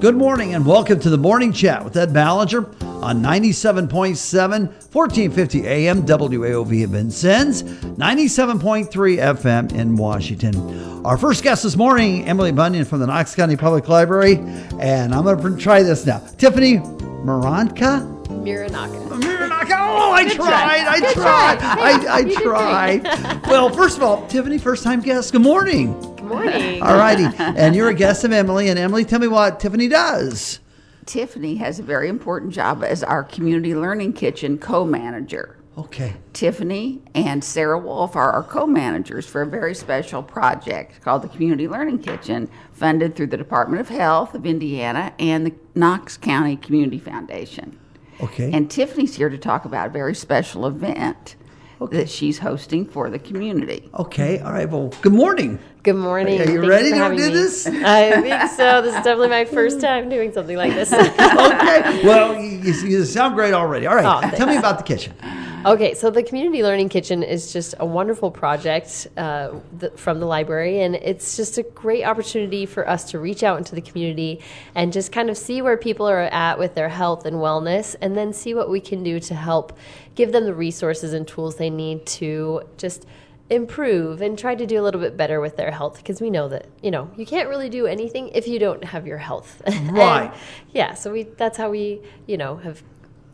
[0.00, 3.88] Good morning and welcome to the Morning Chat with Ed Ballinger on 97.7,
[4.92, 11.06] 1450 AM WAOV in Vincennes, 97.3 FM in Washington.
[11.06, 14.34] Our first guest this morning, Emily Bunyon from the Knox County Public Library,
[14.78, 16.18] and I'm going to try this now.
[16.36, 18.10] Tiffany Moranka?
[18.28, 19.08] Muranaka.
[19.20, 19.76] Miranaka.
[19.78, 20.34] Oh, I tried.
[20.34, 20.84] try.
[20.88, 21.58] I tried.
[21.62, 23.46] I, I tried.
[23.46, 25.32] well, first of all, Tiffany, first time guest.
[25.32, 26.13] Good morning.
[26.24, 26.82] Morning.
[26.82, 27.26] All righty.
[27.38, 28.68] And you're a guest of Emily.
[28.68, 30.60] And Emily, tell me what Tiffany does.
[31.06, 35.58] Tiffany has a very important job as our community learning kitchen co-manager.
[35.76, 36.14] Okay.
[36.32, 41.66] Tiffany and Sarah Wolf are our co-managers for a very special project called the Community
[41.66, 46.98] Learning Kitchen, funded through the Department of Health of Indiana and the Knox County Community
[46.98, 47.78] Foundation.
[48.20, 48.52] Okay.
[48.52, 51.34] And Tiffany's here to talk about a very special event
[51.88, 53.88] that she's hosting for the community.
[53.94, 54.40] Okay.
[54.40, 54.68] All right.
[54.68, 55.58] Well, good morning.
[55.82, 56.40] Good morning.
[56.40, 57.32] Are you Thank ready to do me.
[57.34, 57.66] this?
[57.66, 58.80] I think so.
[58.80, 60.92] This is definitely my first time doing something like this.
[61.44, 62.04] Okay.
[62.04, 63.86] well, you, you sound great already.
[63.86, 64.24] All right.
[64.32, 65.12] Oh, tell me about the kitchen.
[65.66, 70.26] Okay, so the Community Learning Kitchen is just a wonderful project uh, th- from the
[70.26, 74.40] library, and it's just a great opportunity for us to reach out into the community
[74.74, 78.16] and just kind of see where people are at with their health and wellness, and
[78.16, 79.78] then see what we can do to help
[80.14, 83.06] give them the resources and tools they need to just
[83.50, 86.48] improve and try to do a little bit better with their health because we know
[86.48, 89.92] that you know you can't really do anything if you don't have your health And,
[89.92, 90.32] Right.
[90.72, 92.82] yeah so we that's how we you know have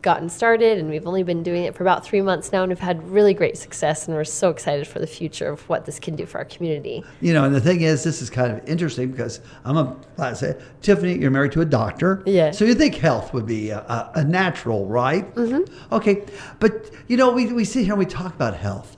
[0.01, 2.79] gotten started and we've only been doing it for about three months now and we've
[2.79, 6.15] had really great success and we're so excited for the future of what this can
[6.15, 9.11] do for our community You know, and the thing is, this is kind of interesting
[9.11, 12.23] because I'm a, I say, Tiffany, you're married to a doctor.
[12.25, 12.51] Yeah.
[12.51, 15.33] So you think health would be a, a, natural, right?
[15.35, 15.93] Mm-hmm.
[15.93, 16.25] Okay.
[16.59, 18.97] But, you know, we, we sit here and we talk about health.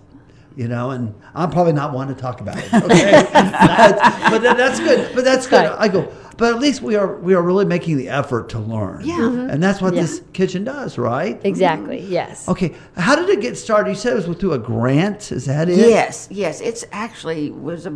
[0.56, 2.72] You know, and I'm probably not one to talk about it.
[2.72, 5.16] Okay, That's- but that, that's good.
[5.16, 5.66] But that's good.
[5.66, 6.14] I go.
[6.38, 9.02] But at least we are we are really making the effort to learn.
[9.04, 9.18] Yeah.
[9.20, 9.52] Mhm.
[9.52, 10.02] and that's what Yeah.
[10.02, 11.40] this kitchen does, right?
[11.44, 13.90] exactly yes Okay, how did it get started?
[13.92, 15.32] You said it was through a grant.
[15.32, 15.78] Is that it?
[15.78, 17.94] Yes, yes, it's actually was a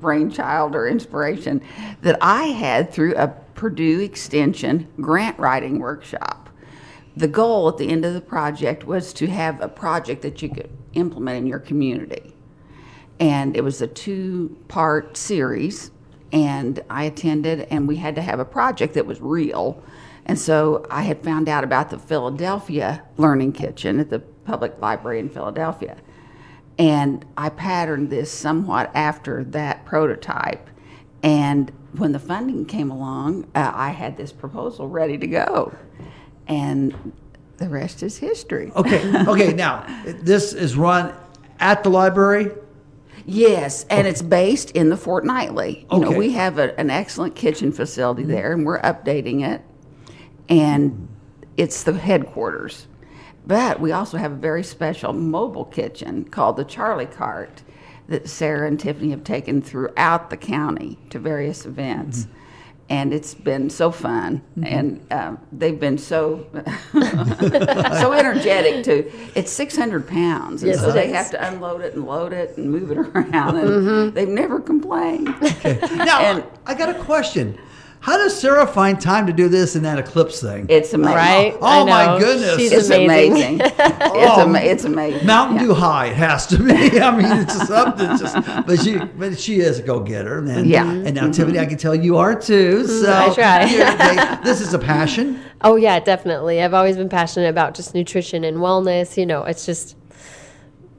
[0.00, 1.60] brainchild or inspiration
[2.02, 6.48] that I had through a Purdue Extension grant writing workshop.
[7.16, 10.48] The goal at the end of the project was to have a project that you
[10.48, 12.34] could implement in your community.
[13.20, 15.91] And it was a two part series,
[16.32, 19.82] and I attended, and we had to have a project that was real.
[20.24, 25.18] And so I had found out about the Philadelphia Learning Kitchen at the public library
[25.18, 25.96] in Philadelphia.
[26.78, 30.70] And I patterned this somewhat after that prototype.
[31.22, 35.74] And when the funding came along, uh, I had this proposal ready to go.
[36.48, 37.12] And
[37.58, 38.72] the rest is history.
[38.74, 39.24] Okay.
[39.26, 39.52] Okay.
[39.52, 41.14] Now this is run
[41.60, 42.50] at the library.
[43.26, 45.86] Yes, and it's based in the fortnightly.
[45.92, 48.32] You know, we have a, an excellent kitchen facility mm-hmm.
[48.32, 49.62] there, and we're updating it,
[50.48, 51.08] and
[51.56, 52.86] it's the headquarters.
[53.46, 57.62] But we also have a very special mobile kitchen called the Charlie Cart
[58.08, 62.24] that Sarah and Tiffany have taken throughout the county to various events.
[62.24, 62.38] Mm-hmm.
[62.92, 66.46] And it's been so fun, and um, they've been so
[66.92, 69.10] so energetic too.
[69.34, 71.14] It's six hundred pounds, and Yes, so they is.
[71.14, 75.28] have to unload it and load it and move it around, and they've never complained.
[76.04, 77.56] Now And- I got a question.
[78.02, 80.66] How does Sarah find time to do this in that eclipse thing?
[80.68, 81.14] It's amazing.
[81.16, 82.56] right Oh, I oh my goodness.
[82.56, 83.60] She's It's amazing, amazing.
[83.60, 85.24] it's, oh, ama- it's amazing.
[85.24, 85.62] Mountain Yeah.
[85.66, 86.72] Dew High it has to be.
[87.00, 88.18] I mean, it's just something.
[88.18, 88.34] Just,
[88.66, 90.38] but she, but she is a go getter.
[90.38, 90.84] And, Yeah.
[90.84, 91.06] Mm-hmm.
[91.06, 92.82] And now Tiffany, I can tell you are too.
[92.82, 93.04] Mm-hmm.
[93.04, 93.64] So I try.
[93.66, 95.40] you're- they- this is a passion.
[95.60, 96.60] Oh yeah, definitely.
[96.60, 99.16] I've always been passionate about just nutrition and wellness.
[99.16, 99.96] You know, it's just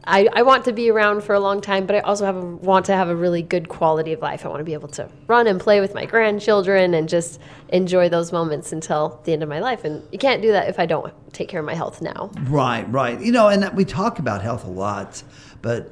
[0.06, 2.42] I, I want to be around for a long time, but I also have a,
[2.42, 4.46] want to have a really good quality of life.
[4.46, 8.10] I want to be able to run and play with my grandchildren and just enjoy
[8.10, 9.86] those moments until the end of my life.
[9.86, 12.32] And you can't do that if I don't take care of my health now.
[12.42, 13.20] Right, right.
[13.22, 15.24] You know, and we talk about health a lot,
[15.62, 15.92] but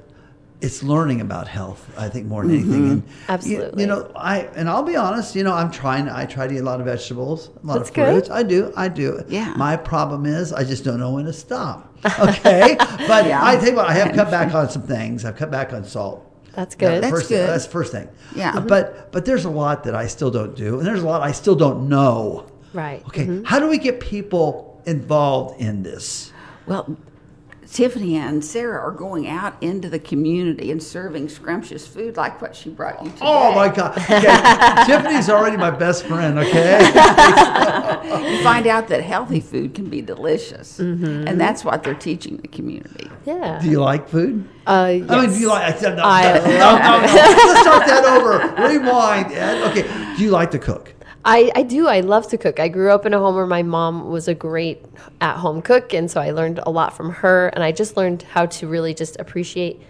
[0.62, 3.02] it's learning about health, I think, more than anything.
[3.02, 3.32] Mm-hmm.
[3.32, 3.84] Absolutely.
[3.84, 5.36] You, know, I and I'll be honest.
[5.36, 6.08] You know, I'm trying.
[6.08, 8.12] I try to eat a lot of vegetables, a lot That's of good.
[8.12, 8.30] fruits.
[8.30, 8.72] I do.
[8.78, 9.24] I do.
[9.28, 9.56] Yeah.
[9.58, 11.91] My problem is I just don't know when to stop.
[12.20, 12.76] Okay,
[13.08, 13.44] but Yeah.
[13.44, 15.24] I think what I have cut back on some things.
[15.26, 16.28] I've cut back on salt.
[16.56, 17.02] That's good.
[17.04, 17.48] That's first, good.
[17.48, 18.10] That's the first thing.
[18.36, 18.56] Yeah.
[18.56, 21.22] Uh, But but there's a lot that I still don't do, and there's a lot
[21.22, 22.48] I still don't know.
[22.74, 23.04] Right.
[23.08, 23.42] Okay.
[23.46, 26.32] How do we get people involved in this?
[26.66, 26.98] Well,
[27.72, 32.54] Tiffany and Sarah are going out into the community and serving scrumptious food like what
[32.56, 33.22] she brought you today.
[33.22, 33.98] Oh my God!
[33.98, 34.20] Okay.
[34.86, 36.38] Tiffany's already my best friend.
[36.40, 36.80] Okay.
[38.32, 41.28] You find out that healthy food can be delicious, Mm-hmm.
[41.28, 43.10] and that's what they're teaching the community.
[43.26, 43.60] Yeah.
[43.62, 44.48] do you like food?
[44.68, 45.74] uh, I mean, do you like?
[45.76, 47.14] I said, no, I no, no, love no, no.
[47.14, 48.68] Let's start that over.
[48.68, 49.32] Rewind.
[49.34, 49.70] Ed.
[49.72, 50.16] Okay.
[50.18, 50.94] Do you like to cook?
[51.24, 51.88] I, I do.
[51.88, 52.60] I love to cook.
[52.60, 54.84] I grew up in a home where my mom was a great
[55.20, 55.94] at home cook.
[55.94, 57.50] And so I learned a lot from her.
[57.50, 59.82] And I just learned how to really just appreciate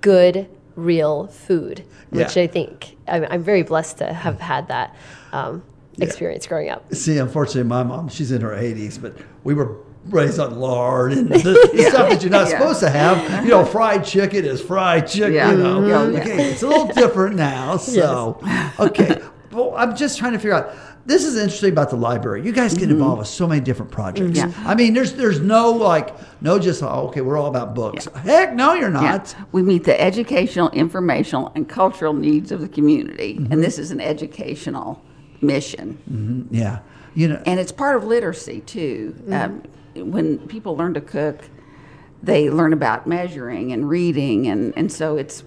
[0.00, 2.44] good, real food, which Yeah.
[2.44, 4.96] I think I'm, I'm very blessed to have had that
[5.32, 5.62] um,
[6.00, 6.92] experience growing up.
[6.94, 9.14] See, unfortunately, my mom, she's in her 80s, but
[9.44, 9.76] we were
[10.06, 12.58] raised on lard and the, the stuff that you're not Yeah.
[12.58, 13.44] supposed to have.
[13.44, 15.50] You know, fried chicken is fried chicken, Yeah.
[15.50, 15.80] you know.
[15.80, 15.88] Mhm.
[16.14, 16.20] Yeah.
[16.20, 17.76] Okay, it's a little different now.
[17.96, 18.40] So,
[18.80, 19.20] okay.
[19.56, 20.74] Well, I'm just trying to figure out.
[21.06, 22.44] This is interesting about the library.
[22.44, 24.36] You guys get involved with so many different projects.
[24.36, 24.52] Yeah.
[24.64, 28.06] I mean, there's there's no like no just oh, okay, we're all about books.
[28.16, 29.00] Heck, no, you're Yeah.
[29.16, 29.34] not.
[29.52, 33.52] We meet the educational, informational, and cultural needs of the community, Mm-hmm.
[33.52, 35.00] and this is an educational
[35.40, 36.48] mission.
[36.50, 36.80] Yeah,
[37.14, 37.40] you know.
[37.46, 39.14] And it's part of literacy too.
[39.30, 39.62] Um,
[39.94, 41.48] when people learn to cook,
[42.22, 45.44] they learn about measuring and reading, and, and so it's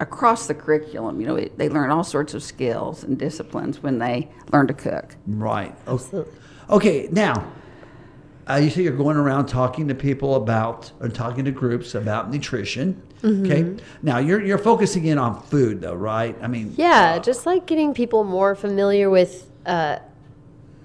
[0.00, 1.20] across the curriculum.
[1.20, 4.74] You know, it, they learn all sorts of skills and disciplines when they learn to
[4.74, 5.16] cook.
[5.26, 5.74] Right.
[5.86, 6.32] O- Absolutely.
[6.68, 7.52] Okay, now,
[8.48, 12.30] uh, you say you're going around talking to people about, or talking to groups about
[12.30, 13.00] nutrition.
[13.24, 13.76] Okay.
[14.02, 16.36] Now, you're, you're focusing in on food, though, right?
[16.42, 19.98] I mean, Yeah, just like getting people more familiar with uh,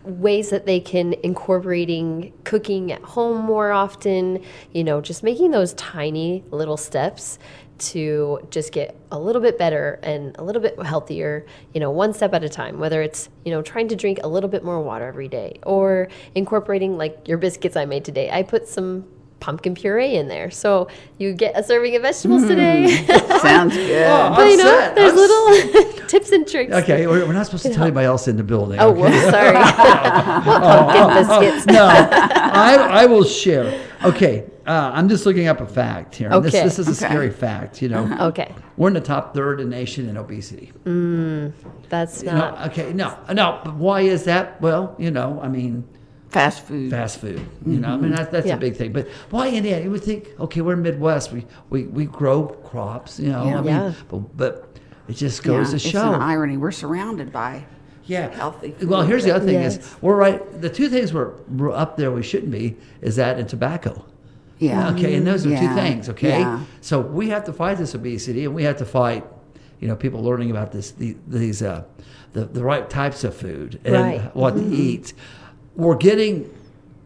[0.04, 4.44] ways that they can incorporating cooking at home more often.
[4.72, 7.38] You know, just making those tiny little steps
[7.82, 11.46] to just get a little bit better and a little bit healthier.
[11.74, 12.80] You know, one step at a time.
[12.80, 16.08] Whether it's you know trying to drink a little bit more water every day or
[16.36, 18.30] incorporating like your biscuits I made today.
[18.32, 19.06] I put some
[19.42, 20.88] pumpkin puree in there, so
[21.18, 22.48] you get a serving of vegetables hmm.
[22.50, 23.06] today.
[23.40, 24.08] Sounds good.
[24.08, 24.96] Oh, But you know, set.
[24.96, 26.72] there's I'm little tips and tricks.
[26.74, 28.80] Okay, we're, we're not supposed to tell anybody else in the building.
[28.80, 29.02] Oh, okay?
[29.02, 29.54] whoops, sorry.
[29.54, 31.66] what pumpkin oh, oh, oh, biscuits?
[31.66, 33.88] no, I, I will share.
[34.04, 36.30] Okay, uh, I'm just looking up a fact here.
[36.30, 36.64] and This, Okay.
[36.64, 37.14] this is a Okay.
[37.14, 38.08] scary fact, you know.
[38.30, 40.72] Okay, We're in the top third in the nation in obesity.
[41.90, 42.68] that's No, not.
[42.72, 43.60] okay, no, no.
[43.64, 44.62] But why is that?
[44.62, 45.84] Well, you know, I mean,
[46.30, 46.90] Fast food.
[46.92, 47.42] fast food.
[47.66, 48.56] You know, I mean that's that's Yeah.
[48.56, 48.94] a big thing.
[48.94, 49.84] But why in the Indiana?
[49.84, 51.34] You would think, okay, we're Midwest.
[51.34, 53.20] We we, we grow crops.
[53.20, 53.94] You know, I mean, Yeah.
[54.10, 54.78] but but
[55.10, 56.14] it just Yeah, goes to it's show.
[56.14, 56.56] an irony.
[56.56, 57.66] We're surrounded by
[58.06, 59.78] yeah, healthy Well, here's the other thing Yes.
[59.78, 60.62] is we're right.
[60.62, 64.06] The two things we're, we're up there we shouldn't be is that and tobacco.
[64.62, 64.92] Yeah.
[64.92, 66.08] Okay, and those are two things.
[66.10, 66.64] Okay, Yeah.
[66.82, 69.26] so we have to fight this obesity, and we have to fight,
[69.80, 71.84] you know, people learning about this the, these uh,
[72.34, 74.36] the the right types of food and Right.
[74.36, 75.14] what to eat.
[75.76, 76.50] We're getting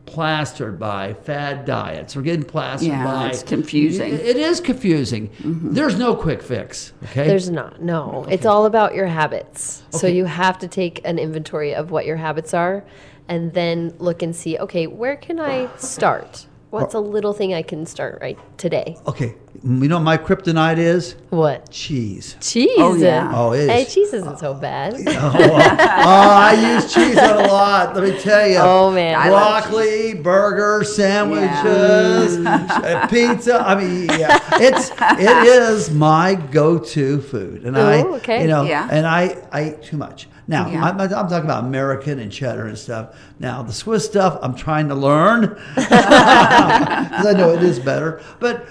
[0.06, 2.16] plastered by fad diets.
[2.16, 4.14] We're getting plastered Yeah, by it's confusing.
[4.14, 5.30] It- it is confusing.
[5.44, 6.94] There's no quick fix.
[7.06, 7.82] Okay, There's not.
[7.82, 9.82] No, it's all about your habits.
[9.90, 9.98] Okay.
[9.98, 12.84] So you have to take an inventory of what your habits are,
[13.28, 14.58] and then look and see.
[14.60, 16.46] Okay, where can I start?
[16.72, 18.98] What's a little thing I can start right today?
[19.08, 19.36] okay.
[19.64, 22.36] You know what my kryptonite is What cheese.
[22.40, 22.70] cheese?
[22.78, 23.32] Oh, yeah.
[23.34, 24.94] Oh, it Hey, cheese isn't so bad.
[25.08, 27.96] oh, I use cheese a lot.
[27.96, 28.58] Let me tell you.
[28.60, 29.16] Oh, man.
[29.18, 33.60] I love broccoli, burgers, sandwiches, uh, pizza.
[33.66, 38.42] I mean, yeah, it's it is my go-to food, and I, Ooh, okay.
[38.44, 38.88] you know, Yeah.
[38.92, 40.28] and I I eat too much.
[40.48, 40.84] Now Yeah.
[40.84, 43.16] I'm, I'm talking about American and cheddar and stuff.
[43.40, 45.42] Now the Swiss stuff, I'm trying to learn
[45.76, 48.22] because I know it is better.
[48.40, 48.68] But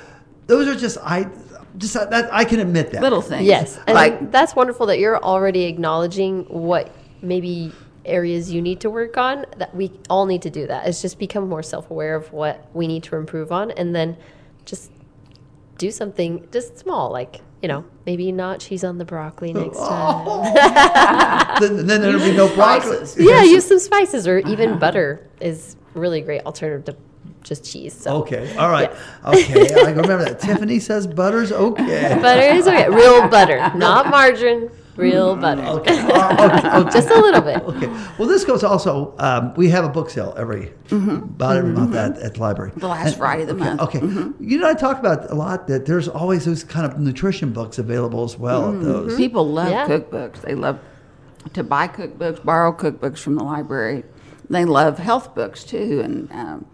[0.47, 1.29] those are just I
[1.79, 3.47] just uh, that I can admit that Little things.
[3.47, 7.73] Yes, and Like that's wonderful that you're already acknowledging what maybe
[8.05, 9.47] areas you need to work on.
[9.57, 10.87] That we all need to do that.
[10.87, 14.17] Is just become more self-aware of what we need to improve on, and then
[14.65, 14.91] just
[15.79, 20.43] do something just small, like you know, maybe not cheese on the broccoli next oh.
[20.45, 21.61] time.
[21.61, 23.07] then, then there'll be no broccoli.
[23.17, 24.79] Yeah, use some spices, or even uh-huh.
[24.79, 26.97] butter is really great alternative to
[27.43, 27.95] just cheese.
[27.95, 28.17] So.
[28.19, 28.91] Okay, all right.
[29.25, 30.41] Okay, I remember that.
[30.41, 32.19] Tiffany says butter's okay.
[32.21, 32.89] Butter is okay.
[32.89, 34.71] Real butter, not margarine.
[34.97, 35.63] Real butter.
[35.63, 36.91] Okay, uh, okay, okay.
[36.91, 37.63] Just a little bit.
[37.63, 37.87] Okay.
[38.19, 39.15] Well, this goes also.
[39.19, 42.71] Um, we have a book sale every about every month at, at the library.
[42.77, 43.81] The last Friday of the okay, month.
[43.81, 44.45] Okay.
[44.45, 47.79] You know, I talk about a lot that there's always those kind of nutrition books
[47.79, 48.73] available as well.
[48.73, 49.17] At those.
[49.17, 49.89] People love Yeah.
[49.89, 50.43] cookbooks.
[50.43, 50.79] They love
[51.53, 54.05] to buy cookbooks, borrow cookbooks from the library.
[54.49, 56.67] They love health books too, and um,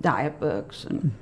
[0.00, 0.84] diet books.
[0.84, 1.12] And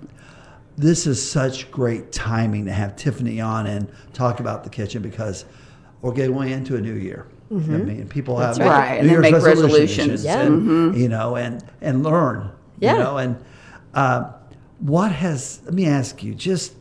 [0.77, 5.45] This is such great timing to have Tiffany on and talk about the kitchen because
[6.03, 7.27] we're getting into a new year.
[7.51, 8.69] I mean, people have right.
[8.69, 10.25] Right, and New Year's make resolutions.
[10.25, 10.41] Yeah.
[10.43, 12.51] and, you know, and and learn.
[12.79, 12.93] Yeah.
[12.93, 13.45] You know, and
[13.93, 14.33] uh,
[14.79, 15.61] what has?
[15.65, 16.75] Let me ask you, just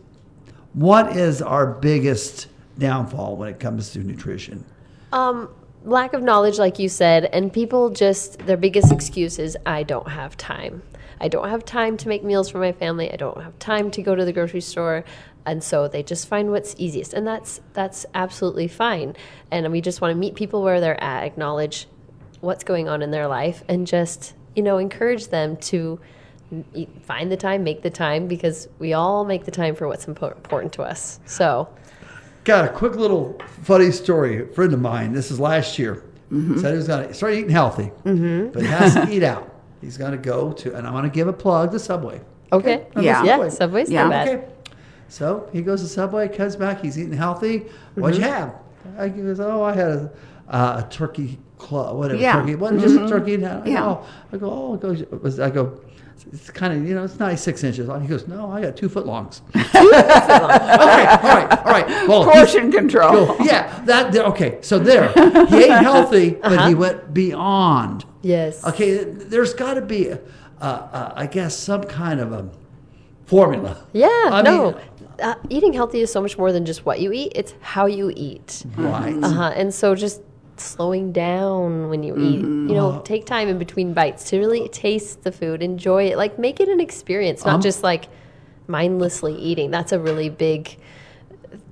[0.74, 2.48] what is our biggest
[2.78, 4.64] downfall when it comes to nutrition?
[5.12, 5.50] Um,
[5.84, 10.08] lack of knowledge, like you said, and people just their biggest excuse is I don't
[10.08, 10.84] have time.
[11.22, 13.12] I don't have time to make meals for my family.
[13.12, 15.04] I don't have time to go to the grocery store,
[15.46, 19.16] and so they just find what's easiest, and that's that's absolutely fine.
[19.52, 21.88] And we just want to meet people where they're at, acknowledge
[22.42, 26.00] what's going on in their life and just, you know, encourage them to
[27.04, 30.74] find the time, make the time, because we all make the time for what's important
[30.74, 31.20] to us.
[31.26, 31.68] So,
[32.46, 34.42] Got a quick little funny story.
[34.44, 36.60] A friend of mine, this is last year, Mm-hmm.
[36.60, 39.52] said he was going to start eating healthy, but he has to eat out.
[39.82, 42.22] He's going to go to, and I'm going to give a plug to Subway.
[42.52, 42.86] okay.
[42.96, 43.24] Yeah.
[43.24, 44.04] Yeah, Subway's Yeah.
[44.04, 44.28] not bad.
[44.30, 44.48] Okay.
[45.10, 47.66] So he goes to Subway, comes back, he's eating healthy.
[47.96, 48.34] What'd you mm-hmm.
[48.34, 48.56] have?
[48.98, 50.12] I he goes, oh, I had a,
[50.48, 52.34] uh, a turkey claw, whatever Yeah.
[52.34, 52.54] turkey.
[52.54, 53.10] It wasn't just a mm-hmm.
[53.10, 53.34] turkey.
[53.34, 53.86] I go, Yeah.
[53.86, 55.80] oh, I go, oh, it goes, it was, I go,
[56.32, 58.02] it's kind of, you know, it's 96 inches long.
[58.02, 59.42] He goes, no, I got two foot longs.
[59.56, 62.08] okay, all right, all right.
[62.08, 63.26] Well, Portion control.
[63.28, 64.60] Go, yeah, that okay.
[64.62, 65.12] So there,
[65.48, 66.76] he ate healthy, but he uh-huh.
[66.76, 68.06] went beyond.
[68.22, 68.64] Yes.
[68.66, 70.20] Okay, there's got to be, a,
[70.60, 72.50] a, a, I guess, some kind of a
[73.26, 73.86] formula.
[73.94, 74.72] Yeah, I no.
[74.72, 74.82] mean-
[75.22, 78.12] uh, eating healthy is so much more than just what you eat, it's how you
[78.16, 78.64] eat.
[78.76, 79.16] Right.
[79.24, 79.54] Uh-huh.
[79.56, 80.22] And so just
[80.58, 85.24] slowing down when you eat, you know, take time in between bites to really taste
[85.24, 88.10] the food, enjoy it, like make it an experience, not Um, just like
[88.68, 89.72] mindlessly eating.
[89.72, 90.78] That's a really big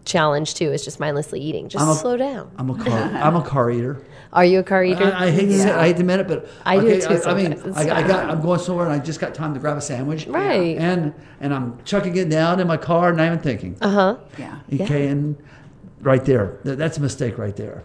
[0.05, 1.69] challenge too, is just mindlessly eating.
[1.69, 2.49] Just a- slow down.
[2.57, 2.97] I'm a car.
[2.97, 4.01] I'm a car eater.
[4.33, 5.05] Are you a car eater?
[5.05, 7.21] I, I hate to say it, I hate to admit it, but I do too
[7.25, 9.59] I, I mean, I, I, got I'm going somewhere, and I just got time to
[9.59, 10.27] grab a sandwich.
[10.27, 10.77] Right.
[10.77, 13.77] And and I'm chucking it down in my car, not even thinking.
[13.81, 14.17] uh huh.
[14.37, 14.59] Yeah.
[14.81, 15.37] Okay, and
[16.01, 17.83] right there, that's a mistake right there.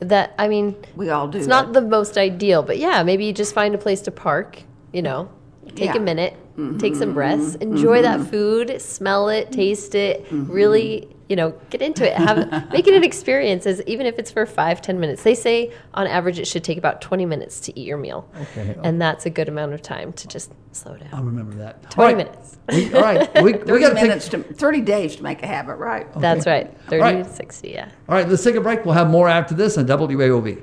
[0.00, 1.38] That I mean, We all do.
[1.38, 1.66] it's that.
[1.66, 4.62] not the most ideal, but yeah, maybe you just find a place to park.
[4.92, 5.30] You know,
[5.74, 5.96] take Yeah.
[5.96, 6.78] a minute, mm-hmm.
[6.78, 7.62] take some breaths, mm-hmm.
[7.62, 8.30] enjoy that mm-hmm.
[8.30, 12.14] food, smell it, taste it, really, you know, get into it.
[12.14, 15.22] Have make it an experience, as even if it's for five, ten minutes.
[15.22, 18.76] They say on average it should take about twenty minutes to eat your meal, Okay.
[18.84, 21.08] and that's a good amount of time to just slow down.
[21.12, 21.90] I'll remember that.
[21.90, 22.16] 20 All right.
[22.16, 22.58] minutes.
[22.68, 23.42] We, all right.
[23.42, 24.02] We, we got to take.
[24.02, 26.06] minutes to 30 days to make a habit, right?
[26.20, 27.26] That's right, thirty right.
[27.26, 27.70] sixty.
[27.70, 27.90] Yeah.
[28.08, 28.28] All right.
[28.28, 28.84] Let's take a break.
[28.84, 30.62] We'll have more after this on WAOV.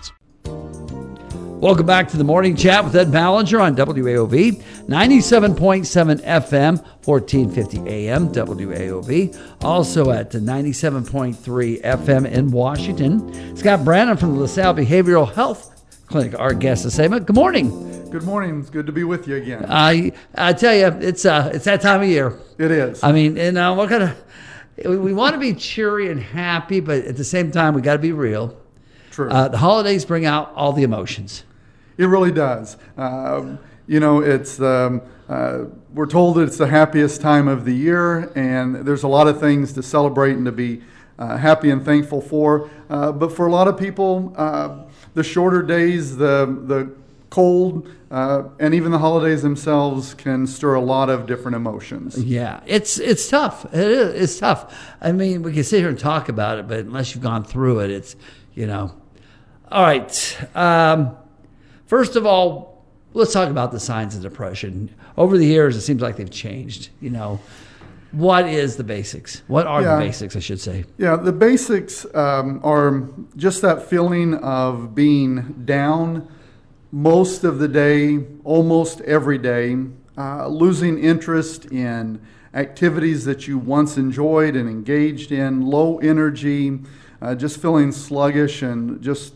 [1.61, 8.33] Welcome back to the morning chat with Ed Ballinger on WAOV, 97.7 FM, 1450 AM,
[8.33, 9.63] WAOV.
[9.63, 13.55] Also at 97.3 FM in Washington.
[13.55, 17.27] Scott Branan from the LaSalle Behavioral Health Clinic, our guest this segment.
[17.27, 18.09] Good morning.
[18.09, 18.59] Good morning.
[18.59, 19.67] It's good to be with you again.
[19.69, 22.39] I I tell you, it's uh, it's that time of year.
[22.57, 23.03] it is.
[23.03, 24.15] I mean, and uh, we're gonna
[24.83, 27.93] we, we want to be cheery and happy, but at the same time, we got
[27.93, 28.57] to be real.
[29.11, 29.29] True.
[29.29, 31.43] Uh, the holidays bring out all the emotions.
[32.01, 32.77] It really does.
[32.97, 38.31] Um, you know, it's um, uh, we're told it's the happiest time of the year,
[38.35, 40.81] and there's a lot of things to celebrate and to be
[41.19, 42.71] uh, happy and thankful for.
[42.89, 44.79] Uh, but for a lot of people, uh,
[45.13, 46.91] the shorter days, the the
[47.29, 52.17] cold, uh, and even the holidays themselves can stir a lot of different emotions.
[52.23, 53.65] Yeah, it's it's tough.
[53.65, 54.23] It is.
[54.23, 54.75] It's tough.
[54.99, 57.81] I mean, we can sit here and talk about it, but unless you've gone through
[57.81, 58.15] it, it's
[58.55, 58.95] you know.
[59.71, 60.37] All right.
[60.55, 61.15] Um,
[61.91, 64.89] first of all, let's talk about the signs of depression.
[65.17, 66.87] Over the years, it seems like they've changed.
[67.01, 67.41] You know,
[68.13, 69.41] what is the basics?
[69.47, 69.95] What are Yeah.
[69.95, 70.37] the basics?
[70.37, 70.85] I should say.
[70.97, 76.29] Yeah, the basics um, are just that feeling of being down
[76.93, 79.75] most of the day, almost every day,
[80.17, 82.21] uh, losing interest in
[82.53, 86.79] activities that you once enjoyed and engaged in, low energy,
[87.21, 89.33] uh, just feeling sluggish and just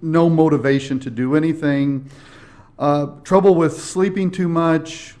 [0.00, 2.10] no motivation to do anything,
[2.78, 5.14] uh, trouble with sleeping too much,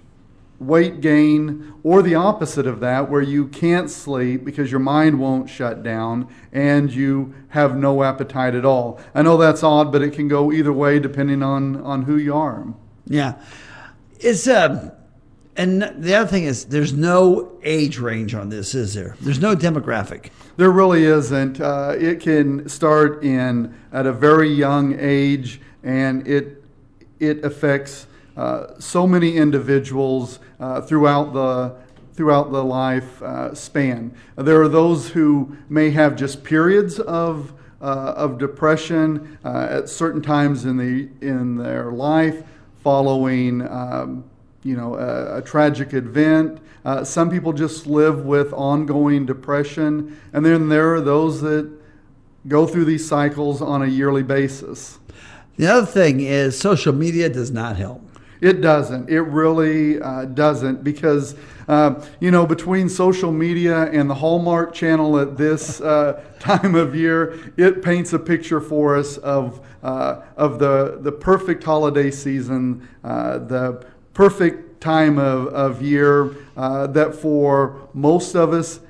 [0.60, 5.48] weight gain, or the opposite of that, where you can't sleep because your mind won't
[5.48, 9.00] shut down and you have no appetite at all.
[9.14, 12.34] I know that's odd, but it can go either way depending on, on who you
[12.34, 12.66] are.
[13.06, 13.40] Yeah,
[14.20, 14.92] it's um,
[15.58, 19.16] and the other thing is, there's no age range on this, is there?
[19.20, 20.30] There's no demographic.
[20.56, 21.60] There really isn't.
[21.60, 26.62] Uh, it can start in at a very young age, and it
[27.18, 31.74] it affects uh, so many individuals uh, throughout the
[32.12, 34.14] throughout the life uh, span.
[34.36, 40.22] There are those who may have just periods of uh, of depression uh, at certain
[40.22, 42.44] times in the in their life,
[42.80, 43.66] following.
[43.68, 44.24] Um,
[44.62, 46.60] you know, a, a tragic event.
[46.84, 51.70] Uh, some people just live with ongoing depression, and then there are those that
[52.46, 54.98] go through these cycles on a yearly basis.
[55.56, 58.02] The other thing is social media does not help.
[58.40, 59.10] It doesn't.
[59.10, 61.34] It really uh, doesn't because,
[61.66, 66.94] uh, you know, between social media and the Hallmark Channel at this uh, time of
[66.94, 72.88] year, it paints a picture for us of, uh, of the, the perfect holiday season,
[73.02, 73.84] uh, the
[74.18, 78.80] perfect time of, of year uh, that for most of us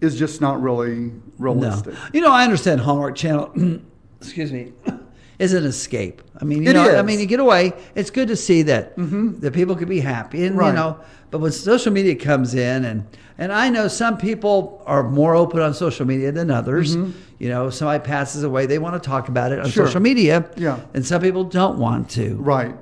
[0.00, 1.94] is just not really realistic.
[1.94, 2.00] No.
[2.12, 3.52] You know, I understand Hallmark Channel,
[4.20, 4.72] excuse me,
[5.40, 6.22] is an escape.
[6.40, 7.72] I mean, you It know, I mean, you get away.
[7.96, 8.94] It's good to see that
[9.40, 11.00] that people can be happy, and you know.
[11.32, 13.04] But when social media comes in, and
[13.38, 16.94] and I know some people are more open on social media than others.
[16.94, 19.86] You know, somebody passes away, they want to talk about it on Sure.
[19.86, 20.48] social media.
[20.56, 20.78] Yeah.
[20.94, 22.36] and some people don't want to.
[22.36, 22.76] Right.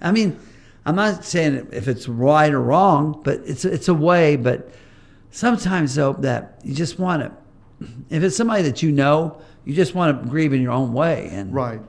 [0.00, 0.38] I mean,
[0.86, 4.36] I'm not saying if it's right or wrong, but it's it's a way.
[4.36, 4.70] But
[5.30, 9.94] sometimes though, that you just want to, if it's somebody that you know, you just
[9.94, 11.28] want to grieve in your own way.
[11.32, 11.80] And Right.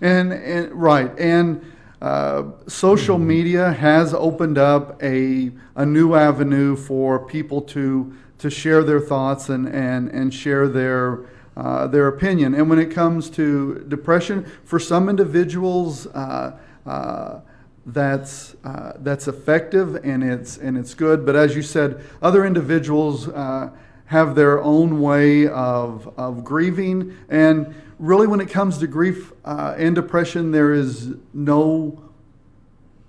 [0.00, 1.16] And, and right.
[1.18, 1.72] And
[2.02, 8.82] uh, social media has opened up a, a new avenue for people to, to share
[8.82, 11.24] their thoughts and, and, and share their,
[11.56, 12.54] uh, their opinion.
[12.54, 17.40] And when it comes to depression, for some individuals, uh, uh,
[17.86, 21.26] that's uh, that's effective and it's and it's good.
[21.26, 23.70] But as you said, other individuals uh,
[24.06, 29.74] have their own way of of grieving, and really, when it comes to grief uh,
[29.76, 32.00] and depression, there is no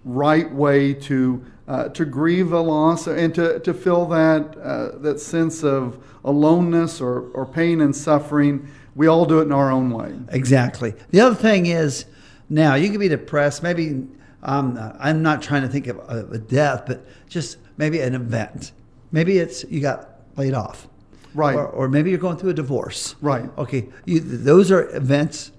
[0.03, 5.19] right way to uh, to grieve a loss and to, to feel that uh, that
[5.19, 8.67] sense of aloneness or, or pain and suffering.
[8.95, 10.13] We all do it in our own way.
[10.29, 10.93] exactly.
[11.09, 12.05] The other thing is,
[12.49, 13.61] now you can be depressed.
[13.61, 14.07] Maybe
[14.45, 18.71] um, I'm not trying to think of a, a death, but just maybe an event.
[19.11, 20.87] Maybe it's you got laid off,
[21.33, 21.55] Right.
[21.55, 23.49] Or, or maybe you're going through a divorce, Right.
[23.57, 25.51] Okay, you, those are events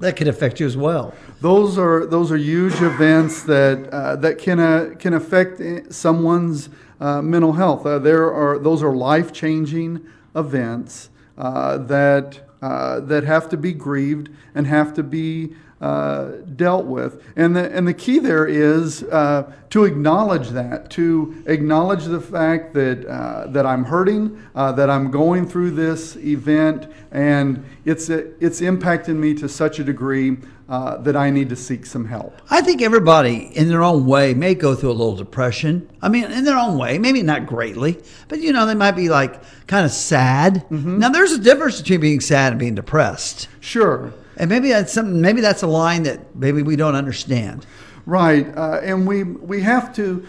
[0.00, 1.14] that could affect you as well.
[1.40, 7.22] Those are those are huge events that uh, that can uh, can affect someone's uh,
[7.22, 7.86] mental health.
[7.86, 13.72] Uh, there are those are life changing events uh, that uh, that have to be
[13.72, 17.24] grieved and have to be uh, dealt with.
[17.36, 22.74] And the and the key there is uh, to acknowledge that, to acknowledge the fact
[22.74, 28.60] that uh, that I'm hurting, uh, that I'm going through this event, and it's it's
[28.60, 30.36] impacting me to such a degree
[30.68, 32.40] uh, that I need to seek some help.
[32.50, 35.88] I think everybody in their own way may go through a little depression.
[36.00, 39.08] I mean, in their own way, maybe not greatly, but you know, they might be
[39.08, 40.70] like kind of sad.
[40.70, 43.48] Now, there's a difference between being sad and being depressed.
[43.60, 44.12] Sure.
[44.40, 47.66] And maybe that's something, maybe that's a line that maybe we don't understand.
[48.06, 50.26] Right, uh, and we we have to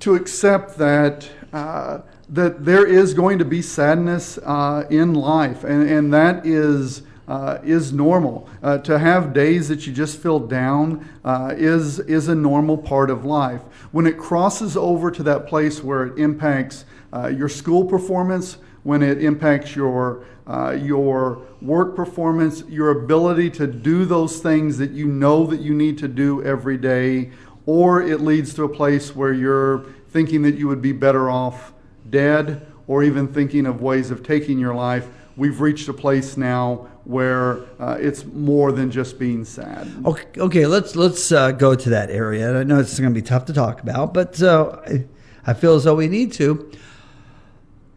[0.00, 5.88] to accept that uh, that there is going to be sadness uh, in life, and
[5.90, 7.02] and that is.
[7.28, 8.48] Uh, is normal.
[8.62, 13.10] Uh, to have days that you just feel down uh, is is a normal part
[13.10, 13.62] of life.
[13.90, 19.02] When it crosses over to that place where it impacts uh, your school performance, when
[19.02, 25.06] it impacts your uh, your work performance, your ability to do those things that you
[25.06, 27.30] know that you need to do every day,
[27.66, 31.72] or it leads to a place where you're thinking that you would be better off
[32.08, 35.08] dead, or even thinking of ways of taking your life.
[35.36, 39.88] We've reached a place now where uh, it's more than just being sad.
[40.04, 42.58] Okay, okay let's let's uh, go to that area.
[42.58, 45.04] I know it's going to be tough to talk about, but uh, I,
[45.44, 46.70] I feel as though we need to.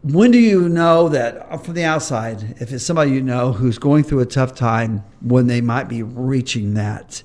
[0.02, 3.76] When do you know that uh, from the outside, if it's somebody you know who's
[3.76, 7.22] going through a tough time, when they might be reaching that?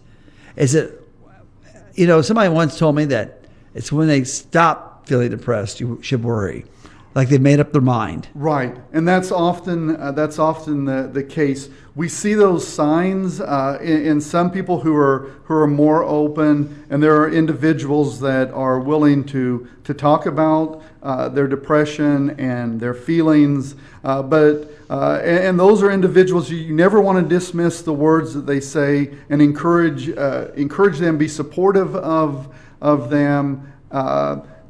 [0.58, 1.02] Is it,
[1.94, 6.24] you know, somebody once told me that it's when they stop feeling depressed you should
[6.24, 6.66] worry,
[7.16, 8.28] like they've made up their mind.
[8.36, 11.70] Right, and that's often uh, that's often the, the case.
[11.96, 16.86] We see those signs uh, in, in some people who are who are more open,
[16.90, 22.82] and there are individuals that are willing to to talk about uh, their depression and
[22.82, 23.76] their feelings.
[24.04, 27.94] Uh, but uh, and, and those are individuals you, you never want to dismiss the
[27.94, 33.72] words that they say, and encourage uh, encourage them, be supportive of of them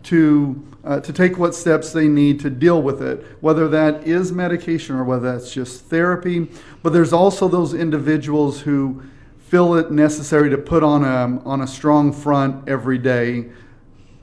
[0.04, 4.32] to uh, to take what steps they need to deal with it, whether that is
[4.32, 6.48] medication or whether that's just therapy.
[6.84, 9.02] But there's also those individuals who
[9.40, 13.50] feel it necessary to put on a, on a strong front every day.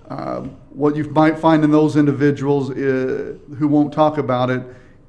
[0.09, 4.63] Uh, what you might find in those individuals i who won't talk about it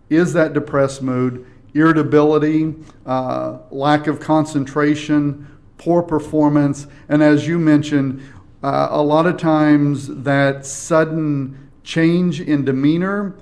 [0.10, 8.22] is that depressed mood, irritability, uh, lack of concentration, poor performance, and as you mentioned,
[8.63, 13.36] uh, a lot of times that sudden change in demeanor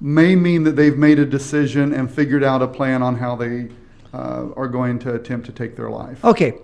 [0.00, 3.68] may mean that they've made a decision and figured out a plan on how they
[4.12, 6.24] uh, are going to attempt to take their life.
[6.24, 6.58] Okay.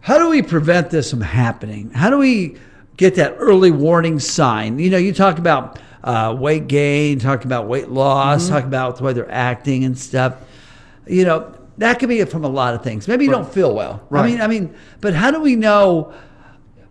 [0.00, 1.90] How do we prevent this from happening?
[1.90, 2.56] How do we
[2.96, 4.78] get that early warning sign?
[4.78, 8.54] You know, you talk about uh, weight gain, talk about weight loss, Mm-hmm.
[8.54, 10.36] talk about the way they're acting and stuff.
[11.06, 13.08] You know, that could be from a lot of things.
[13.08, 14.06] Maybe you don't feel well.
[14.12, 16.14] I mean, I mean, but how do we know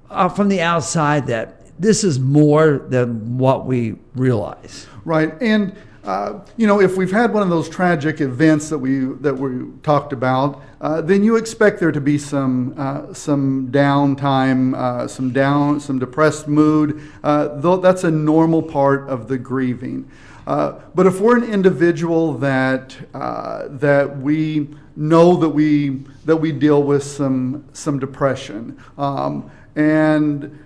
[0.10, 4.88] uh, from the outside that this is more than what we realize?
[5.04, 9.06] Right, and uh, you know, if we've had one of those tragic events that we
[9.22, 14.76] that we talked about, uh, then you expect there to be some uh, some downtime,
[14.76, 17.02] uh, some down, some depressed mood.
[17.24, 20.10] Uh, though that's a normal part of the grieving.
[20.46, 26.84] Uh, but if we're an individual that that we know that we that we deal
[26.84, 30.60] with some some depression um, and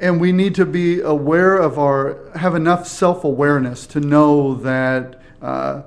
[0.00, 5.82] and we need to be aware of our have enough self-awareness to know that uh,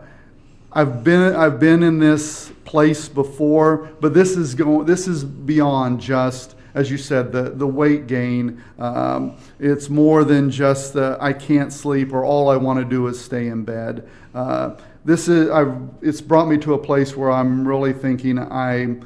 [0.73, 5.99] I've been I've been in this place before, but this is going this is beyond
[5.99, 8.63] just as you said the the weight gain.
[8.79, 13.07] Um, it's more than just the I can't sleep or all I want to do
[13.07, 14.07] is stay in bed.
[14.33, 18.97] Uh, this is I've, it's brought me to a place where I'm really thinking I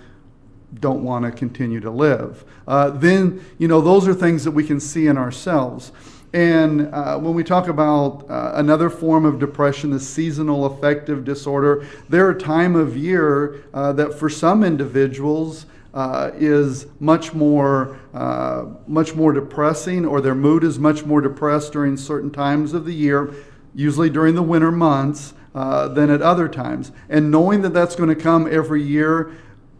[0.80, 2.44] don't want to continue to live.
[2.68, 5.92] Uh, then, you know, those are things that we can see in ourselves.
[6.34, 11.88] And uh, when we talk about uh, another form of depression, the seasonal affective disorder,
[12.10, 18.66] there are time of year uh, that for some individuals uh, is much more uh,
[18.86, 22.94] much more depressing, or their mood is much more depressed during certain times of the
[22.94, 23.34] year,
[23.74, 26.92] usually during the winter months, uh, than at other times.
[27.08, 29.32] And knowing that that's going to come every year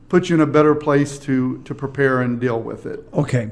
[0.10, 3.08] puts you in a better place to to prepare and deal with it.
[3.14, 3.52] Okay.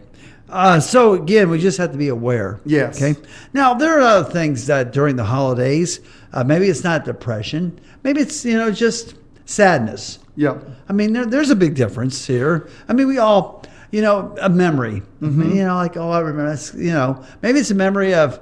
[0.49, 2.59] Uh, so again, we just have to be aware.
[2.65, 3.01] Yes.
[3.01, 3.19] Okay.
[3.53, 5.99] Now there are other things that during the holidays,
[6.31, 10.19] uh, maybe it's not depression, maybe it's you know just sadness.
[10.35, 10.59] Yeah.
[10.89, 12.67] I mean, there, there's a big difference here.
[12.87, 15.03] I mean, we all, you know, a memory.
[15.21, 16.49] You know, like oh, I remember.
[16.49, 18.39] That's you know, maybe it's a memory of.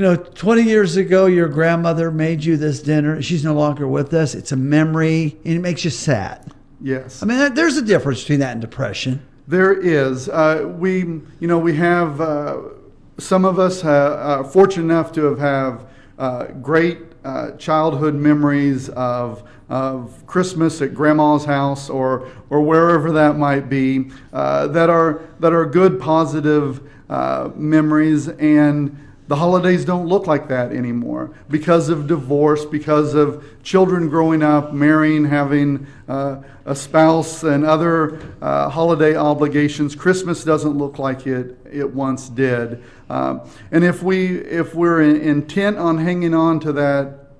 [0.00, 3.20] You know, 20 years ago, your grandmother made you this dinner.
[3.20, 4.34] She's no longer with us.
[4.34, 6.54] It's a memory, and it makes you sad.
[6.80, 7.22] Yes.
[7.22, 9.20] I mean, there's a difference between that and depression.
[9.46, 10.30] There is.
[10.30, 12.62] Uh, we, you know, we have uh,
[13.18, 15.86] some of us are fortunate enough to have have
[16.18, 23.36] uh, great uh, childhood memories of of Christmas at Grandma's house or or wherever that
[23.36, 29.08] might be uh, that are that are good positive uh, memories and.
[29.30, 34.72] The holidays don't look like that anymore because of divorce, because of children growing up,
[34.72, 39.94] marrying, having uh, a spouse, and other uh, holiday obligations.
[39.94, 42.82] Christmas doesn't look like it it once did.
[43.08, 47.30] Um, and if we if we're in, intent on hanging on to that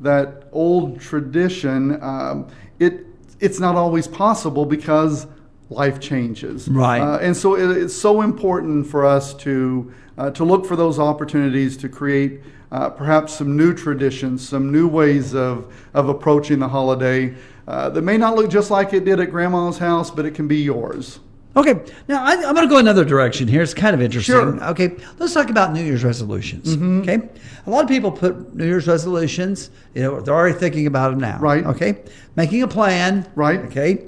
[0.00, 3.04] that old tradition, um, it
[3.38, 5.26] it's not always possible because
[5.68, 6.68] life changes.
[6.68, 7.00] Right.
[7.00, 10.98] Uh, and so it, it's so important for us to uh, to look for those
[10.98, 12.40] opportunities to create
[12.72, 17.34] uh, perhaps some new traditions, some new ways of of approaching the holiday
[17.68, 20.48] uh, that may not look just like it did at Grandma's house, but it can
[20.48, 21.20] be yours.
[21.56, 23.62] Okay, now I, I'm going to go another direction here.
[23.62, 24.34] It's kind of interesting.
[24.34, 24.46] Sure.
[24.46, 24.70] Mm-hmm.
[24.70, 26.76] Okay, let's talk about New Year's resolutions.
[26.76, 27.28] Okay,
[27.66, 29.70] a lot of people put New Year's resolutions.
[29.94, 31.38] You know, they're already thinking about them now.
[31.38, 31.64] Right.
[31.64, 32.02] Okay,
[32.34, 33.30] making a plan.
[33.36, 33.60] Right.
[33.60, 34.04] Okay.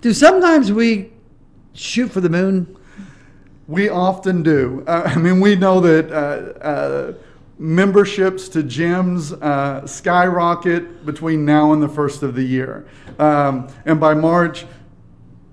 [0.00, 1.12] Do sometimes we
[1.74, 2.76] shoot for the moon?
[3.70, 4.82] We often do.
[4.84, 7.12] Uh, I mean, we know that uh, uh,
[7.56, 12.88] memberships to gyms uh, skyrocket between now and the first of the year.
[13.20, 14.66] Um, and by March,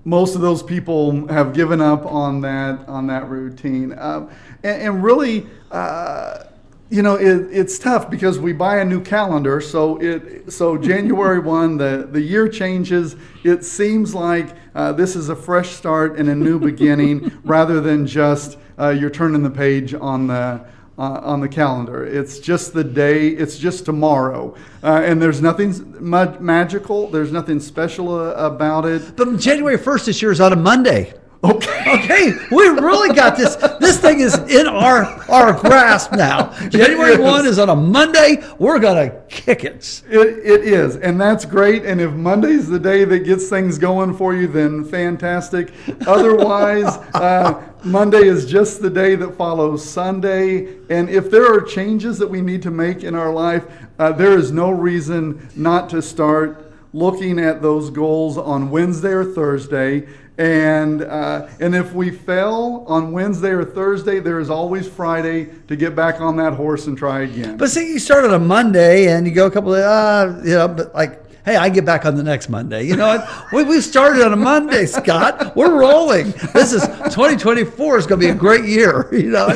[0.04, 3.96] most of those people have given up on that on that routine.
[3.96, 4.30] Um,
[4.64, 6.42] and, and really, uh,
[6.90, 9.60] you know, it, it's tough because we buy a new calendar.
[9.60, 13.16] So it so January one, the the year changes.
[13.44, 18.06] It seems like uh, this is a fresh start and a new beginning, rather than
[18.06, 20.64] just uh, you're turning the page on the.
[20.98, 23.28] Uh, on the calendar, it's just the day.
[23.28, 27.06] It's just tomorrow, uh, and there's nothing ma- magical.
[27.06, 29.14] There's nothing special uh, about it.
[29.14, 31.14] But January 1st this year is on a Monday.
[31.44, 31.78] Okay.
[31.88, 33.54] Okay, we really got this.
[33.80, 36.52] This thing is in our our grasp now.
[36.68, 37.18] January is.
[37.18, 38.42] 1 is on a Monday.
[38.58, 40.02] We're going to kick it.
[40.08, 41.84] It, it is, and that's great.
[41.84, 45.72] And if Monday's the day that gets things going for you, then fantastic.
[46.06, 50.76] Otherwise, uh, Monday is just the day that follows Sunday.
[50.90, 53.64] And if there are changes that we need to make in our life,
[53.98, 59.24] uh, there is no reason not to start looking at those goals on Wednesday or
[59.24, 65.48] Thursday And uh, and if we fail on Wednesday or Thursday, there is always Friday
[65.66, 67.56] to get back on that horse and try again.
[67.56, 70.54] But see, you start on a Monday and you go a couple of, uh, you
[70.54, 72.84] know, but like, hey, I get back on the next Monday.
[72.84, 73.28] You know what?
[73.52, 75.56] we, we started on a Monday, Scott.
[75.56, 76.30] We're rolling.
[76.54, 79.48] This is 2024 is going to be a great year, you know.